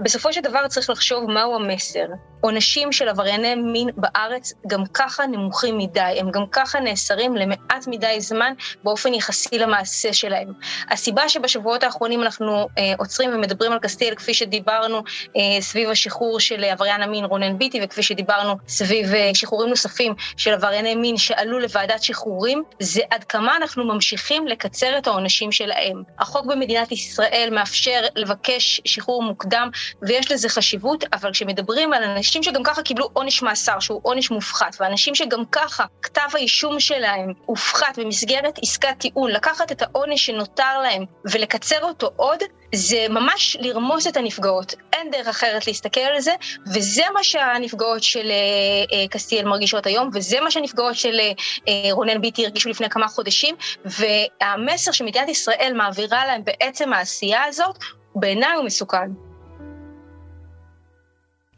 בסופו 0.00 0.32
של 0.32 0.40
דבר 0.40 0.68
צריך 0.68 0.90
לחשוב 0.90 1.30
מהו 1.30 1.54
המסר. 1.54 2.06
עונשים 2.44 2.92
של 2.92 3.08
עברייני 3.08 3.54
מין 3.54 3.88
בארץ 3.96 4.52
גם 4.66 4.84
ככה 4.94 5.26
נמוכים 5.26 5.78
מדי, 5.78 6.00
הם 6.00 6.30
גם 6.30 6.46
ככה 6.52 6.80
נאסרים 6.80 7.36
למעט 7.36 7.86
מדי 7.86 8.20
זמן 8.20 8.52
באופן 8.84 9.14
יחסי 9.14 9.58
למעשה 9.58 10.12
שלהם. 10.12 10.52
הסיבה 10.90 11.28
שבשבועות 11.28 11.82
האחרונים 11.82 12.22
אנחנו 12.22 12.68
אה, 12.78 12.92
עוצרים 12.98 13.30
ומדברים 13.34 13.72
על 13.72 13.78
קסטיאל, 13.78 14.14
כפי 14.14 14.34
שדיברנו 14.34 15.02
אה, 15.36 15.60
סביב 15.60 15.90
השחרור 15.90 16.40
של 16.40 16.64
עבריין 16.64 17.02
המין 17.02 17.24
רונן 17.24 17.58
ביטי, 17.58 17.80
וכפי 17.82 18.02
שדיברנו 18.02 18.56
סביב 18.68 19.14
אה, 19.14 19.30
שחרורים 19.34 19.70
נוספים 19.70 20.14
של 20.36 20.52
עברייני 20.52 20.94
מין 20.94 21.16
שעלו 21.16 21.58
לוועדת 21.58 22.02
שחרורים, 22.02 22.62
זה 22.80 23.00
עד 23.10 23.24
כמה 23.24 23.56
אנחנו 23.56 23.84
ממשיכים 23.84 24.46
לקצר 24.46 24.98
את 24.98 25.06
העונשים 25.06 25.52
שלהם. 25.52 26.02
החוק 26.18 26.46
במדינת 26.46 26.92
ישראל 26.92 27.48
מאפשר 27.52 28.00
לבקש 28.16 28.80
שחרור 28.84 29.22
מוקדם, 29.22 29.68
ויש 30.02 30.32
לזה 30.32 30.48
חשיבות, 30.48 31.04
אבל 31.12 31.32
כשמדברים 31.32 31.92
על 31.92 32.02
אנשים 32.04 32.33
אנשים 32.36 32.52
שגם 32.52 32.62
ככה 32.62 32.82
קיבלו 32.82 33.08
עונש 33.12 33.42
מאסר, 33.42 33.80
שהוא 33.80 34.00
עונש 34.02 34.30
מופחת, 34.30 34.76
ואנשים 34.80 35.14
שגם 35.14 35.44
ככה 35.52 35.84
כתב 36.02 36.28
האישום 36.32 36.80
שלהם 36.80 37.32
הופחת 37.46 37.98
במסגרת 37.98 38.58
עסקת 38.62 38.94
טיעון, 38.98 39.30
לקחת 39.30 39.72
את 39.72 39.82
העונש 39.82 40.26
שנותר 40.26 40.80
להם 40.82 41.04
ולקצר 41.24 41.82
אותו 41.82 42.10
עוד, 42.16 42.38
זה 42.74 43.06
ממש 43.10 43.56
לרמוס 43.60 44.06
את 44.06 44.16
הנפגעות. 44.16 44.74
אין 44.92 45.10
דרך 45.10 45.28
אחרת 45.28 45.66
להסתכל 45.66 46.00
על 46.00 46.20
זה, 46.20 46.32
וזה 46.74 47.02
מה 47.14 47.24
שהנפגעות 47.24 48.02
של 48.02 48.30
אה, 48.30 48.98
אה, 48.98 49.08
קסטיאל 49.08 49.44
מרגישות 49.44 49.86
היום, 49.86 50.10
וזה 50.14 50.40
מה 50.40 50.50
שהנפגעות 50.50 50.94
של 50.94 51.20
אה, 51.68 51.92
רונן 51.92 52.20
ביטי 52.20 52.44
הרגישו 52.44 52.68
לפני 52.68 52.90
כמה 52.90 53.08
חודשים, 53.08 53.56
והמסר 53.84 54.92
שמדינת 54.92 55.28
ישראל 55.28 55.72
מעבירה 55.76 56.26
להם 56.26 56.42
בעצם 56.44 56.92
העשייה 56.92 57.44
הזאת, 57.44 57.78
בעיניי 58.14 58.56
הוא 58.56 58.64
מסוכן. 58.64 59.33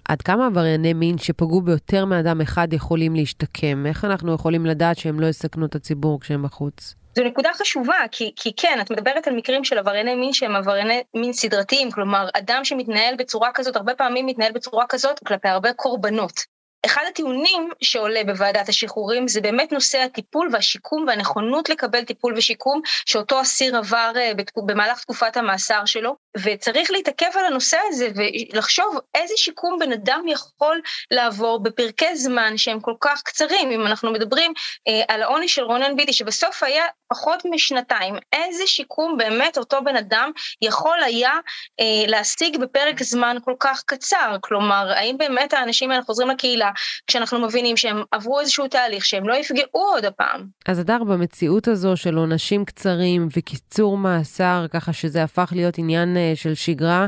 עד 0.09 0.23
כמה 0.23 0.47
עברייני 0.47 0.93
מין 0.93 1.19
שפגעו 1.19 1.61
ביותר 1.61 2.05
מאדם 2.05 2.41
אחד 2.41 2.73
יכולים 2.73 3.15
להשתקם? 3.15 3.87
איך 3.87 4.05
אנחנו 4.05 4.35
יכולים 4.35 4.67
לדעת 4.67 4.99
שהם 4.99 5.21
לא 5.21 5.27
יסכנו 5.27 5.67
את 5.67 5.75
הציבור 5.75 6.21
כשהם 6.21 6.43
בחוץ? 6.43 6.95
זו 7.17 7.25
נקודה 7.25 7.51
חשובה, 7.55 7.97
כי, 8.11 8.33
כי 8.37 8.53
כן, 8.57 8.79
את 8.81 8.91
מדברת 8.91 9.29
על 9.29 9.37
מקרים 9.37 9.65
של 9.65 9.79
עברייני 9.79 10.15
מין 10.15 10.33
שהם 10.33 10.57
עברייני 10.57 11.03
מין 11.15 11.33
סדרתיים, 11.33 11.91
כלומר, 11.91 12.29
אדם 12.35 12.65
שמתנהל 12.65 13.15
בצורה 13.19 13.51
כזאת, 13.55 13.77
הרבה 13.77 13.95
פעמים 13.95 14.27
מתנהל 14.27 14.53
בצורה 14.53 14.85
כזאת 14.89 15.19
כלפי 15.27 15.49
הרבה 15.49 15.73
קורבנות. 15.73 16.57
אחד 16.87 17.03
הטיעונים 17.09 17.69
שעולה 17.81 18.25
בוועדת 18.27 18.69
השחרורים 18.69 19.29
זה 19.29 19.41
באמת 19.41 19.73
נושא 19.73 19.99
הטיפול 19.99 20.49
והשיקום 20.53 21.05
והנכונות 21.09 21.69
לקבל 21.69 22.05
טיפול 22.05 22.35
ושיקום 22.37 22.81
שאותו 23.07 23.41
אסיר 23.41 23.77
עבר 23.77 24.13
אה, 24.17 24.33
במהלך 24.67 25.01
תקופת 25.01 25.37
המאסר 25.37 25.85
שלו, 25.85 26.17
וצריך 26.45 26.91
להתעכב 26.91 27.31
על 27.39 27.45
הנושא 27.45 27.79
הזה 27.89 28.09
ולחשוב 28.15 28.99
איזה 29.15 29.35
שיקום 29.37 29.79
בן 29.81 29.93
אדם 29.93 30.21
יכול 30.29 30.81
לעבור 31.11 31.63
בפרקי 31.63 32.17
זמן 32.17 32.57
שהם 32.57 32.81
כל 32.81 32.95
כך 33.01 33.23
קצרים. 33.25 33.71
אם 33.71 33.87
אנחנו 33.87 34.13
מדברים 34.13 34.53
אה, 34.89 35.03
על 35.09 35.23
העוני 35.23 35.49
של 35.49 35.63
רונן 35.63 35.97
ביטי 35.97 36.13
שבסוף 36.13 36.63
היה 36.63 36.85
פחות 37.09 37.43
משנתיים, 37.51 38.15
איזה 38.33 38.67
שיקום 38.67 39.17
באמת 39.17 39.59
אותו 39.59 39.79
בן 39.85 39.97
אדם 39.97 40.31
יכול 40.63 40.99
היה 41.05 41.33
אה, 41.81 42.05
להשיג 42.07 42.57
בפרק 42.61 43.03
זמן 43.03 43.37
כל 43.45 43.55
כך 43.61 43.83
קצר? 43.87 44.37
כלומר, 44.41 44.93
האם 44.97 45.17
באמת 45.19 45.55
האנשים 45.55 45.91
האלה 45.91 46.03
חוזרים 46.03 46.29
לקהילה 46.31 46.71
כשאנחנו 47.07 47.39
מבינים 47.39 47.77
שהם 47.77 48.03
עברו 48.11 48.41
איזשהו 48.41 48.69
תהליך, 48.69 49.05
שהם 49.05 49.29
לא 49.29 49.35
יפגעו 49.35 49.67
עוד 49.73 50.05
הפעם? 50.05 50.47
אז 50.69 50.81
אדר, 50.81 51.05
במציאות 51.05 51.69
הזו 51.69 51.97
של 51.97 52.17
עונשים 52.17 52.65
קצרים 52.65 53.29
וקיצור 53.37 53.99
מאסר, 53.99 54.67
ככה 54.71 54.93
שזה 54.93 55.23
הפך 55.23 55.53
להיות 55.55 55.79
עניין 55.79 56.17
אה, 56.17 56.26
של 56.35 56.55
שגרה, 56.55 57.07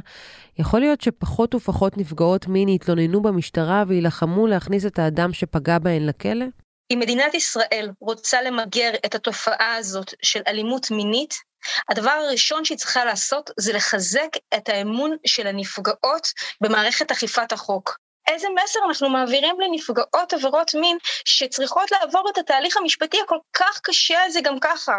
יכול 0.58 0.80
להיות 0.80 1.00
שפחות 1.00 1.54
ופחות 1.54 1.96
נפגעות 1.96 2.46
מין 2.46 2.68
יתלוננו 2.68 3.22
במשטרה 3.22 3.84
ויילחמו 3.88 4.46
להכניס 4.46 4.86
את 4.86 4.98
האדם 4.98 5.32
שפגע 5.32 5.78
בהן 5.78 6.06
לכלא? 6.06 6.44
אם 6.92 6.98
מדינת 7.00 7.34
ישראל 7.34 7.90
רוצה 8.00 8.42
למגר 8.42 8.90
את 9.06 9.14
התופעה 9.14 9.76
הזאת 9.76 10.14
של 10.22 10.40
אלימות 10.46 10.90
מינית, 10.90 11.34
הדבר 11.88 12.10
הראשון 12.10 12.64
שהיא 12.64 12.78
צריכה 12.78 13.04
לעשות 13.04 13.50
זה 13.56 13.72
לחזק 13.72 14.28
את 14.54 14.68
האמון 14.68 15.16
של 15.26 15.46
הנפגעות 15.46 16.28
במערכת 16.60 17.10
אכיפת 17.10 17.52
החוק. 17.52 17.98
איזה 18.28 18.48
מסר 18.64 18.80
אנחנו 18.88 19.08
מעבירים 19.08 19.60
לנפגעות 19.60 20.32
עבירות 20.32 20.74
מין 20.74 20.98
שצריכות 21.24 21.90
לעבור 21.90 22.30
את 22.30 22.38
התהליך 22.38 22.76
המשפטי 22.76 23.20
הכל 23.20 23.38
כך 23.52 23.80
קשה 23.82 24.22
הזה 24.24 24.40
גם 24.40 24.60
ככה, 24.60 24.98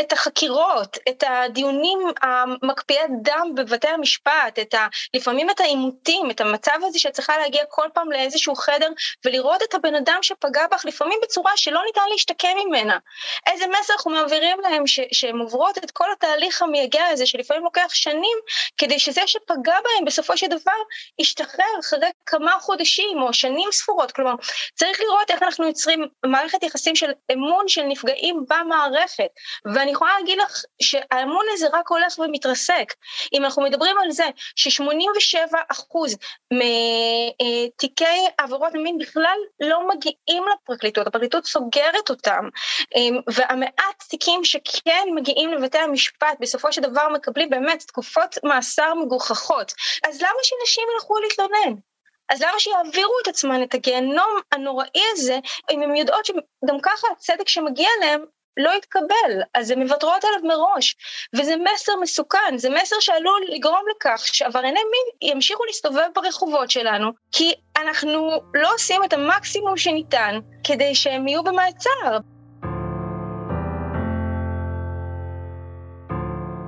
את 0.00 0.12
החקירות, 0.12 0.96
את 1.08 1.24
הדיונים 1.26 1.98
המקפיאי 2.22 3.04
דם 3.22 3.52
בבתי 3.54 3.88
המשפט, 3.88 4.58
את 4.60 4.74
ה, 4.74 4.86
לפעמים 5.14 5.50
את 5.50 5.60
העימותים, 5.60 6.30
את 6.30 6.40
המצב 6.40 6.78
הזה 6.82 6.98
שאת 6.98 7.12
צריכה 7.12 7.38
להגיע 7.38 7.62
כל 7.68 7.86
פעם 7.94 8.12
לאיזשהו 8.12 8.54
חדר 8.54 8.88
ולראות 9.24 9.62
את 9.62 9.74
הבן 9.74 9.94
אדם 9.94 10.18
שפגע 10.22 10.66
בך 10.72 10.84
לפעמים 10.84 11.18
בצורה 11.22 11.52
שלא 11.56 11.80
ניתן 11.86 12.02
להשתקם 12.10 12.56
ממנה. 12.66 12.98
איזה 13.46 13.64
מסר 13.66 13.92
אנחנו 13.92 14.10
מעבירים 14.10 14.60
להם 14.60 14.86
שהן 14.86 15.38
עוברות 15.38 15.78
את 15.78 15.90
כל 15.90 16.12
התהליך 16.12 16.62
המייגע 16.62 17.06
הזה 17.06 17.26
שלפעמים 17.26 17.64
לוקח 17.64 17.88
שנים 17.92 18.38
כדי 18.78 18.98
שזה 18.98 19.20
שפגע 19.26 19.76
בהם 19.84 20.04
בסופו 20.04 20.36
של 20.36 20.46
דבר 20.46 20.72
ישתחרר 21.18 21.64
אחרי 21.80 22.08
כמה 22.26 22.54
חודשים. 22.70 23.22
או 23.22 23.32
שנים 23.32 23.68
ספורות, 23.72 24.12
כלומר 24.12 24.34
צריך 24.74 25.00
לראות 25.00 25.30
איך 25.30 25.42
אנחנו 25.42 25.66
יוצרים 25.66 26.08
מערכת 26.26 26.62
יחסים 26.62 26.96
של 26.96 27.10
אמון 27.32 27.68
של 27.68 27.82
נפגעים 27.82 28.44
במערכת, 28.48 29.30
ואני 29.74 29.90
יכולה 29.90 30.10
להגיד 30.18 30.38
לך 30.38 30.62
שהאמון 30.82 31.46
הזה 31.52 31.66
רק 31.72 31.88
הולך 31.88 32.18
ומתרסק. 32.18 32.94
אם 33.32 33.44
אנחנו 33.44 33.62
מדברים 33.62 33.98
על 33.98 34.10
זה 34.10 34.24
ש-87 34.56 35.56
אחוז 35.68 36.16
מתיקי 36.52 38.26
עבירות 38.38 38.72
מין 38.74 38.98
בכלל 38.98 39.38
לא 39.60 39.88
מגיעים 39.88 40.44
לפרקליטות, 40.52 41.06
הפרקליטות 41.06 41.46
סוגרת 41.46 42.10
אותם, 42.10 42.48
אמ, 42.96 43.20
והמעט 43.34 44.04
תיקים 44.08 44.44
שכן 44.44 45.08
מגיעים 45.14 45.52
לבתי 45.52 45.78
המשפט 45.78 46.36
בסופו 46.40 46.72
של 46.72 46.80
דבר 46.80 47.08
מקבלים 47.08 47.50
באמת 47.50 47.82
תקופות 47.86 48.36
מאסר 48.44 48.94
מגוחכות. 48.94 49.72
אז 50.08 50.22
למה 50.22 50.40
שנשים 50.42 50.84
ילכו 50.94 51.18
להתלונן? 51.18 51.90
אז 52.30 52.42
למה 52.42 52.58
שיעבירו 52.58 53.12
את 53.22 53.28
עצמן 53.28 53.62
את 53.62 53.74
הגיהנום 53.74 54.40
הנוראי 54.52 55.02
הזה, 55.12 55.38
אם 55.70 55.82
הן 55.82 55.96
יודעות 55.96 56.26
שגם 56.26 56.80
ככה 56.82 57.08
הצדק 57.12 57.48
שמגיע 57.48 57.88
להם 58.00 58.24
לא 58.56 58.70
יתקבל, 58.70 59.42
אז 59.54 59.70
הן 59.70 59.82
מוותרות 59.82 60.24
עליו 60.24 60.40
מראש. 60.42 60.96
וזה 61.36 61.54
מסר 61.56 61.92
מסוכן, 62.00 62.56
זה 62.56 62.70
מסר 62.70 62.96
שעלול 63.00 63.42
לגרום 63.48 63.82
לכך 63.96 64.20
שעברייני 64.26 64.80
מין 64.80 65.30
ימשיכו 65.30 65.64
להסתובב 65.64 66.08
ברחובות 66.14 66.70
שלנו, 66.70 67.10
כי 67.32 67.54
אנחנו 67.76 68.30
לא 68.54 68.74
עושים 68.74 69.04
את 69.04 69.12
המקסימום 69.12 69.76
שניתן 69.76 70.38
כדי 70.64 70.94
שהם 70.94 71.28
יהיו 71.28 71.44
במעצר. 71.44 72.18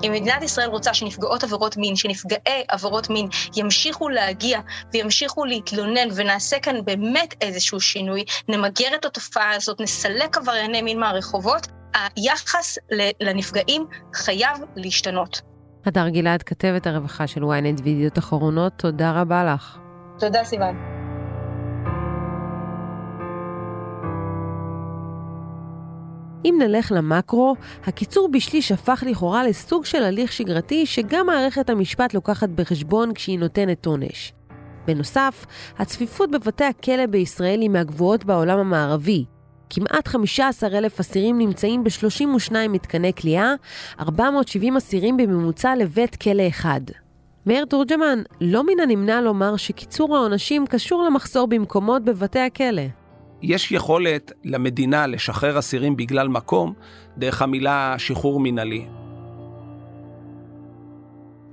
אם 0.03 0.13
מדינת 0.13 0.43
ישראל 0.43 0.69
רוצה 0.69 0.95
שנפגעות 0.95 1.45
עבירות 1.45 1.77
מין, 1.77 1.97
שנפגעי 1.97 2.65
עבירות 2.69 3.11
מין 3.11 3.29
ימשיכו 3.57 4.09
להגיע 4.09 4.61
וימשיכו 4.93 5.45
להתלונן 5.45 6.09
ונעשה 6.15 6.59
כאן 6.59 6.85
באמת 6.85 7.35
איזשהו 7.41 7.81
שינוי, 7.81 8.25
נמגר 8.49 8.95
את 8.95 9.05
התופעה 9.05 9.51
הזאת, 9.57 9.81
נסלק 9.81 10.37
עברייני 10.37 10.83
מין 10.83 11.01
מהרחובות, 11.01 11.67
היחס 11.95 12.79
לנפגעים 13.21 13.87
חייב 14.15 14.59
להשתנות. 14.77 15.41
הדר 15.87 16.09
גלעד, 16.09 16.43
כתבת 16.43 16.87
הרווחה 16.87 17.27
של 17.27 17.43
ynet 17.43 17.83
וידיעות 17.85 18.19
אחרונות, 18.19 18.73
תודה 18.77 19.21
רבה 19.21 19.45
לך. 19.45 19.79
תודה, 20.19 20.45
סיוון. 20.45 20.92
אם 26.45 26.55
נלך 26.59 26.93
למקרו, 26.97 27.57
הקיצור 27.85 28.29
בשליש 28.33 28.73
הפך 28.73 29.05
לכאורה 29.07 29.45
לסוג 29.45 29.85
של 29.85 30.03
הליך 30.03 30.33
שגרתי 30.33 30.87
שגם 30.87 31.27
מערכת 31.27 31.71
המשפט 31.71 32.15
לוקחת 32.15 32.49
בחשבון 32.49 33.15
כשהיא 33.15 33.39
נותנת 33.39 33.87
עונש. 33.87 34.33
בנוסף, 34.87 35.47
הצפיפות 35.79 36.31
בבתי 36.31 36.65
הכלא 36.65 37.07
בישראל 37.07 37.61
היא 37.61 37.71
מהגבוהות 37.71 38.25
בעולם 38.25 38.59
המערבי. 38.59 39.25
כמעט 39.71 40.09
15 40.09 40.79
אלף 40.79 41.01
אסירים 41.01 41.39
נמצאים 41.39 41.85
ב-32 41.85 42.53
מתקני 42.69 43.13
כליאה, 43.13 43.55
470 44.01 44.77
אסירים 44.77 45.17
בממוצע 45.17 45.75
לבית 45.77 46.17
כלא 46.17 46.49
אחד. 46.49 46.81
מאיר 47.47 47.65
תורג'מן, 47.65 48.23
לא 48.41 48.65
מן 48.65 48.81
הנמנע 48.83 49.21
לומר 49.21 49.57
שקיצור 49.57 50.17
העונשים 50.17 50.67
קשור 50.67 51.03
למחסור 51.03 51.47
במקומות 51.47 52.05
בבתי 52.05 52.39
הכלא. 52.39 53.02
יש 53.43 53.73
יכולת 53.73 54.33
למדינה 54.45 55.07
לשחרר 55.07 55.59
אסירים 55.59 55.97
בגלל 55.97 56.29
מקום 56.29 56.75
דרך 57.19 57.43
המילה 57.43 57.95
שחרור 57.99 58.41
מינהלי. 58.41 58.87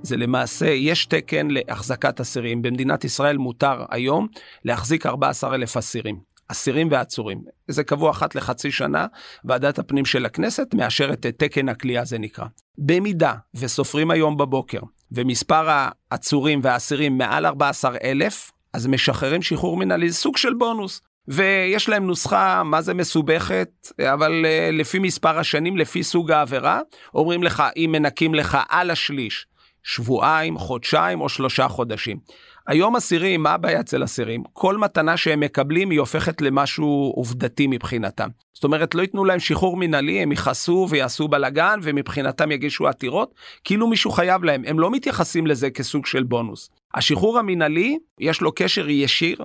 זה 0.02 0.16
למעשה, 0.16 0.66
יש 0.66 1.06
תקן 1.06 1.48
להחזקת 1.50 2.20
אסירים. 2.20 2.62
במדינת 2.62 3.04
ישראל 3.04 3.38
מותר 3.38 3.84
היום 3.90 4.26
להחזיק 4.64 5.06
14,000 5.06 5.76
אסירים. 5.76 6.20
אסירים 6.48 6.88
ועצורים. 6.90 7.42
זה 7.68 7.84
קבוע 7.84 8.10
אחת 8.10 8.34
לחצי 8.34 8.70
שנה, 8.70 9.06
ועדת 9.44 9.78
הפנים 9.78 10.04
של 10.04 10.26
הכנסת 10.26 10.74
מאשרת 10.74 11.26
את 11.26 11.38
תקן 11.38 11.68
הכליאה, 11.68 12.04
זה 12.04 12.18
נקרא. 12.18 12.44
במידה 12.78 13.34
וסופרים 13.54 14.10
היום 14.10 14.36
בבוקר, 14.36 14.80
ומספר 15.12 15.68
העצורים 16.10 16.60
והאסירים 16.62 17.18
מעל 17.18 17.46
14,000, 17.46 18.52
אז 18.72 18.86
משחררים 18.86 19.42
שחרור 19.42 19.76
מנהלי, 19.76 20.10
זה 20.10 20.16
סוג 20.16 20.36
של 20.36 20.54
בונוס. 20.54 21.00
ויש 21.28 21.88
להם 21.88 22.06
נוסחה, 22.06 22.62
מה 22.62 22.82
זה 22.82 22.94
מסובכת, 22.94 23.70
אבל 24.12 24.44
uh, 24.44 24.72
לפי 24.72 24.98
מספר 24.98 25.38
השנים, 25.38 25.76
לפי 25.76 26.02
סוג 26.02 26.30
העבירה, 26.30 26.80
אומרים 27.14 27.42
לך, 27.42 27.62
אם 27.76 27.90
מנקים 27.92 28.34
לך 28.34 28.58
על 28.68 28.90
השליש, 28.90 29.46
שבועיים, 29.82 30.58
חודשיים 30.58 31.20
או 31.20 31.28
שלושה 31.28 31.68
חודשים. 31.68 32.18
היום 32.66 32.96
אסירים, 32.96 33.42
מה 33.42 33.50
הבעיה 33.50 33.80
אצל 33.80 34.04
אסירים? 34.04 34.42
כל 34.52 34.76
מתנה 34.76 35.16
שהם 35.16 35.40
מקבלים 35.40 35.90
היא 35.90 36.00
הופכת 36.00 36.40
למשהו 36.40 37.12
עובדתי 37.16 37.66
מבחינתם. 37.66 38.28
זאת 38.52 38.64
אומרת, 38.64 38.94
לא 38.94 39.02
ייתנו 39.02 39.24
להם 39.24 39.40
שחרור 39.40 39.76
מנהלי, 39.76 40.22
הם 40.22 40.32
יכעסו 40.32 40.86
ויעשו 40.90 41.28
בלאגן 41.28 41.80
ומבחינתם 41.82 42.52
יגישו 42.52 42.88
עתירות, 42.88 43.34
כאילו 43.64 43.86
מישהו 43.86 44.10
חייב 44.10 44.44
להם. 44.44 44.62
הם 44.66 44.78
לא 44.78 44.90
מתייחסים 44.90 45.46
לזה 45.46 45.70
כסוג 45.70 46.06
של 46.06 46.22
בונוס. 46.22 46.70
השחרור 46.94 47.38
המנהלי, 47.38 47.98
יש 48.20 48.40
לו 48.40 48.52
קשר 48.54 48.88
ישיר 48.88 49.44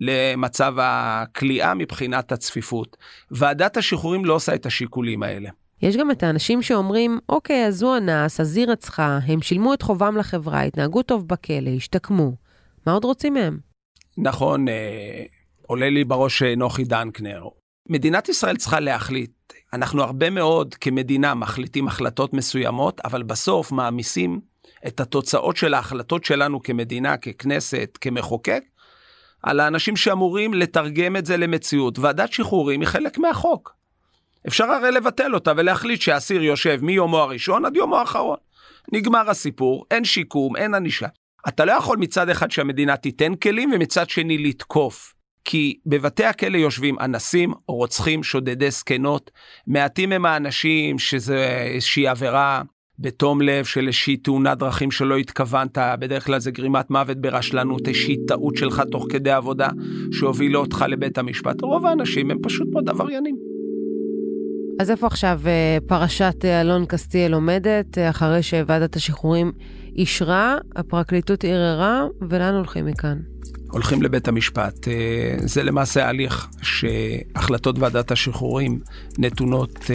למצב 0.00 0.74
הכליאה 0.78 1.74
מבחינת 1.74 2.32
הצפיפות. 2.32 2.96
ועדת 3.30 3.76
השחרורים 3.76 4.24
לא 4.24 4.34
עושה 4.34 4.54
את 4.54 4.66
השיקולים 4.66 5.22
האלה. 5.22 5.50
יש 5.82 5.96
גם 5.96 6.10
את 6.10 6.22
האנשים 6.22 6.62
שאומרים, 6.62 7.18
אוקיי, 7.28 7.66
אז 7.66 7.82
הוא 7.82 7.96
אנס, 7.96 8.40
אז 8.40 8.56
היא 8.56 8.66
רצחה, 8.66 9.18
הם 9.26 9.42
שילמו 9.42 9.74
את 9.74 9.82
חובם 9.82 10.16
לחברה, 10.16 10.62
התנהגו 10.62 11.02
טוב 11.02 11.28
בכלא, 11.28 11.70
השתקמו. 11.76 12.32
מה 12.86 12.92
עוד 12.92 13.04
רוצים 13.04 13.34
מהם? 13.34 13.58
נכון, 14.18 14.68
אה, 14.68 15.24
עולה 15.66 15.90
לי 15.90 16.04
בראש 16.04 16.42
אה, 16.42 16.54
נוחי 16.56 16.84
דנקנר. 16.84 17.44
מדינת 17.88 18.28
ישראל 18.28 18.56
צריכה 18.56 18.80
להחליט. 18.80 19.30
אנחנו 19.72 20.02
הרבה 20.02 20.30
מאוד 20.30 20.74
כמדינה 20.74 21.34
מחליטים 21.34 21.88
החלטות 21.88 22.34
מסוימות, 22.34 23.00
אבל 23.04 23.22
בסוף 23.22 23.72
מעמיסים 23.72 24.40
את 24.86 25.00
התוצאות 25.00 25.56
של 25.56 25.74
ההחלטות 25.74 26.24
שלנו 26.24 26.62
כמדינה, 26.62 27.16
ככנסת, 27.16 27.98
כמחוקק, 28.00 28.62
על 29.42 29.60
האנשים 29.60 29.96
שאמורים 29.96 30.54
לתרגם 30.54 31.16
את 31.16 31.26
זה 31.26 31.36
למציאות. 31.36 31.98
ועדת 31.98 32.32
שחרורים 32.32 32.80
היא 32.80 32.88
חלק 32.88 33.18
מהחוק. 33.18 33.74
אפשר 34.48 34.64
הרי 34.64 34.92
לבטל 34.92 35.34
אותה 35.34 35.52
ולהחליט 35.56 36.00
שהאסיר 36.00 36.42
יושב 36.42 36.78
מיומו 36.82 37.18
הראשון 37.18 37.64
עד 37.64 37.76
יומו 37.76 37.96
האחרון. 37.96 38.36
נגמר 38.92 39.30
הסיפור, 39.30 39.84
אין 39.90 40.04
שיקום, 40.04 40.56
אין 40.56 40.74
ענישה. 40.74 41.06
אתה 41.48 41.64
לא 41.64 41.72
יכול 41.72 41.98
מצד 41.98 42.28
אחד 42.28 42.50
שהמדינה 42.50 42.96
תיתן 42.96 43.34
כלים 43.34 43.72
ומצד 43.72 44.10
שני 44.10 44.38
לתקוף. 44.38 45.14
כי 45.44 45.78
בבתי 45.86 46.24
הכלא 46.24 46.56
יושבים 46.56 46.96
אנסים, 47.00 47.52
רוצחים, 47.68 48.22
שודדי 48.22 48.70
זקנות. 48.70 49.30
מעטים 49.66 50.12
הם 50.12 50.26
האנשים 50.26 50.98
שזה 50.98 51.66
איזושהי 51.74 52.08
עבירה 52.08 52.62
בתום 53.00 53.42
לב 53.42 53.64
של 53.64 53.86
איזושהי 53.86 54.16
תאונת 54.16 54.58
דרכים 54.58 54.90
שלא 54.90 55.16
התכוונת, 55.16 55.78
בדרך 55.98 56.26
כלל 56.26 56.40
זה 56.40 56.50
גרימת 56.50 56.90
מוות 56.90 57.16
ברשלנות, 57.16 57.88
איזושהי 57.88 58.16
טעות 58.26 58.56
שלך 58.56 58.82
תוך 58.90 59.06
כדי 59.10 59.30
עבודה 59.30 59.68
שהובילה 60.12 60.58
אותך 60.58 60.84
לבית 60.88 61.18
המשפט. 61.18 61.62
רוב 61.62 61.86
האנשים 61.86 62.30
הם 62.30 62.38
פשוט 62.42 62.68
מאוד 62.72 62.88
עבריינים. 62.88 63.36
אז 64.80 64.90
איפה 64.90 65.06
עכשיו 65.06 65.40
אה, 65.46 65.78
פרשת 65.86 66.44
אה, 66.44 66.60
אלון 66.60 66.86
קסטיאל 66.86 67.34
עומדת, 67.34 67.98
אה, 67.98 68.10
אחרי 68.10 68.42
שוועדת 68.42 68.96
השחרורים 68.96 69.52
אישרה, 69.96 70.58
הפרקליטות 70.76 71.44
ערערה, 71.44 72.04
ולאן 72.30 72.54
הולכים 72.54 72.86
מכאן? 72.86 73.18
הולכים 73.70 74.02
לבית 74.02 74.28
המשפט. 74.28 74.88
זה 75.38 75.62
למעשה 75.62 76.08
הליך 76.08 76.48
שהחלטות 76.62 77.78
ועדת 77.78 78.10
השחרורים 78.10 78.80
נתונות 79.18 79.90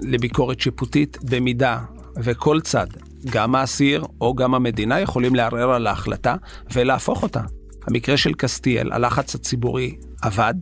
לביקורת 0.00 0.60
שיפוטית 0.60 1.18
במידה 1.30 1.78
וכל 2.16 2.60
צד, 2.60 2.86
גם 3.30 3.54
האסיר 3.54 4.04
או 4.20 4.34
גם 4.34 4.54
המדינה, 4.54 5.00
יכולים 5.00 5.34
לערער 5.34 5.70
על 5.70 5.86
ההחלטה 5.86 6.36
ולהפוך 6.72 7.22
אותה. 7.22 7.40
המקרה 7.86 8.16
של 8.16 8.34
קסטיאל, 8.34 8.92
הלחץ 8.92 9.34
הציבורי 9.34 9.96
עבד. 10.22 10.54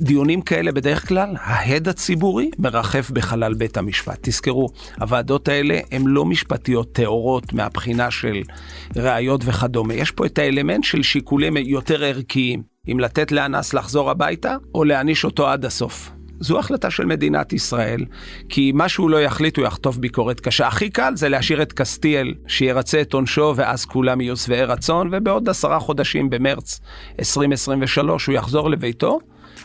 דיונים 0.00 0.42
כאלה 0.42 0.72
בדרך 0.72 1.08
כלל, 1.08 1.36
ההד 1.40 1.88
הציבורי 1.88 2.50
מרחף 2.58 3.10
בחלל 3.10 3.54
בית 3.54 3.76
המשפט. 3.76 4.18
תזכרו, 4.22 4.68
הוועדות 5.00 5.48
האלה 5.48 5.80
הן 5.92 6.02
לא 6.06 6.24
משפטיות 6.24 6.92
טהורות 6.92 7.52
מהבחינה 7.52 8.10
של 8.10 8.42
ראיות 8.96 9.40
וכדומה. 9.44 9.94
יש 9.94 10.10
פה 10.10 10.26
את 10.26 10.38
האלמנט 10.38 10.84
של 10.84 11.02
שיקולים 11.02 11.56
יותר 11.56 12.04
ערכיים, 12.04 12.62
אם 12.92 13.00
לתת 13.00 13.32
לאנס 13.32 13.74
לחזור 13.74 14.10
הביתה 14.10 14.56
או 14.74 14.84
להעניש 14.84 15.24
אותו 15.24 15.48
עד 15.48 15.64
הסוף. 15.64 16.10
זו 16.40 16.58
החלטה 16.58 16.90
של 16.90 17.04
מדינת 17.04 17.52
ישראל, 17.52 18.04
כי 18.48 18.72
מה 18.72 18.88
שהוא 18.88 19.10
לא 19.10 19.22
יחליט 19.22 19.56
הוא 19.56 19.66
יחטוף 19.66 19.96
ביקורת 19.96 20.40
קשה. 20.40 20.66
הכי 20.66 20.90
קל 20.90 21.12
זה 21.16 21.28
להשאיר 21.28 21.62
את 21.62 21.72
קסטיאל, 21.72 22.34
שירצה 22.46 23.00
את 23.00 23.12
עונשו 23.12 23.52
ואז 23.56 23.84
כולם 23.84 24.20
יהיו 24.20 24.36
שבעי 24.36 24.64
רצון, 24.64 25.08
ובעוד 25.12 25.48
עשרה 25.48 25.80
חודשים 25.80 26.30
במרץ 26.30 26.80
2023 27.18 28.26
הוא 28.26 28.34
יחזור 28.34 28.70
לביתו, 28.70 29.18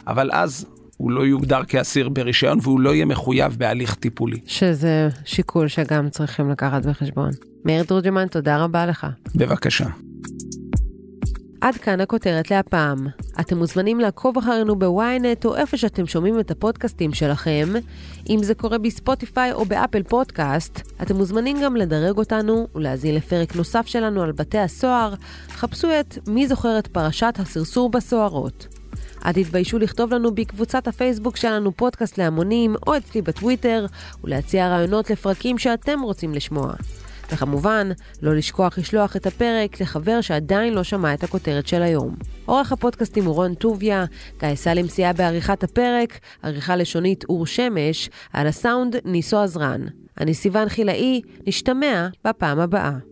אבל 0.08 0.29
אז 0.34 0.65
הוא 0.97 1.12
לא 1.12 1.25
יוגדר 1.25 1.63
כאסיר 1.67 2.10
ברישיון 2.10 2.60
והוא 2.62 2.79
לא 2.79 2.93
יהיה 2.93 3.05
מחויב 3.05 3.55
בהליך 3.58 3.95
טיפולי. 3.95 4.39
שזה 4.45 5.10
שיקול 5.25 5.67
שגם 5.67 6.10
צריכים 6.10 6.49
לקחת 6.49 6.86
בחשבון. 6.86 7.29
מאיר 7.65 7.84
תורג'מן, 7.84 8.27
תודה 8.27 8.63
רבה 8.63 8.86
לך. 8.86 9.08
בבקשה. 9.36 9.86
עד 11.62 11.76
כאן 11.76 12.02
הכותרת 12.02 12.52
להפעם. 12.52 13.08
אתם 13.39 13.58
מוזמנים 13.58 14.00
לעקוב 14.00 14.38
אחרינו 14.38 14.80
בוויינט 14.80 15.45
או 15.45 15.56
איפה 15.56 15.78
שאתם 15.78 16.08
שומעים 16.08 16.39
את 16.39 16.52
הפודקאסטים 16.52 17.13
שלכם. 17.13 17.74
אם 18.30 18.43
זה 18.43 18.56
קורה 18.56 18.78
בספוטיפיי 18.78 19.52
או 19.52 19.65
באפל 19.65 20.04
פודקאסט, 20.04 20.82
אתם 21.02 21.15
מוזמנים 21.15 21.58
גם 21.63 21.76
לדרג 21.76 22.17
אותנו 22.17 22.67
ולהזין 22.76 23.15
לפרק 23.15 23.56
נוסף 23.56 23.88
שלנו 23.88 24.22
על 24.22 24.32
בתי 24.32 24.58
הסוהר. 24.58 25.13
חפשו 25.50 25.88
את 26.00 26.17
מי 26.28 26.48
זוכר 26.48 26.80
את 26.80 26.88
פרשת 26.88 27.34
הסרסור 27.39 27.89
בסוהרות. 27.89 28.67
אל 29.26 29.32
תתביישו 29.32 29.80
לכתוב 29.80 30.13
לנו 30.13 30.36
בקבוצת 30.36 30.88
הפייסבוק 30.88 31.38
שלנו 31.38 31.72
פודקאסט 31.72 32.17
להמונים 32.17 32.76
או 32.88 32.98
אצלי 32.98 33.22
בטוויטר 33.22 33.86
ולהציע 34.24 34.67
רעיונות 34.67 35.10
לפרקים 35.10 35.58
שאתם 35.58 36.02
רוצים 36.02 36.34
לשמוע. 36.34 36.74
וכמובן, 37.31 37.89
לא 38.21 38.35
לשכוח 38.35 38.77
לשלוח 38.77 39.15
את 39.15 39.27
הפרק 39.27 39.81
לחבר 39.81 40.21
שעדיין 40.21 40.73
לא 40.73 40.83
שמע 40.83 41.13
את 41.13 41.23
הכותרת 41.23 41.67
של 41.67 41.81
היום. 41.81 42.15
עורך 42.45 42.71
הפודקאסטים 42.71 43.25
הוא 43.25 43.35
רון 43.35 43.53
טוביה, 43.53 44.05
גיא 44.39 44.55
סלם 44.55 44.87
סייע 44.87 45.13
בעריכת 45.13 45.63
הפרק, 45.63 46.19
עריכה 46.43 46.75
לשונית 46.75 47.23
אור 47.23 47.45
שמש, 47.45 48.09
על 48.33 48.47
הסאונד 48.47 48.95
ניסו 49.05 49.37
עזרן. 49.37 49.81
אני 50.19 50.33
סיוון 50.33 50.69
חילאי, 50.69 51.21
נשתמע 51.47 52.07
בפעם 52.25 52.59
הבאה. 52.59 53.09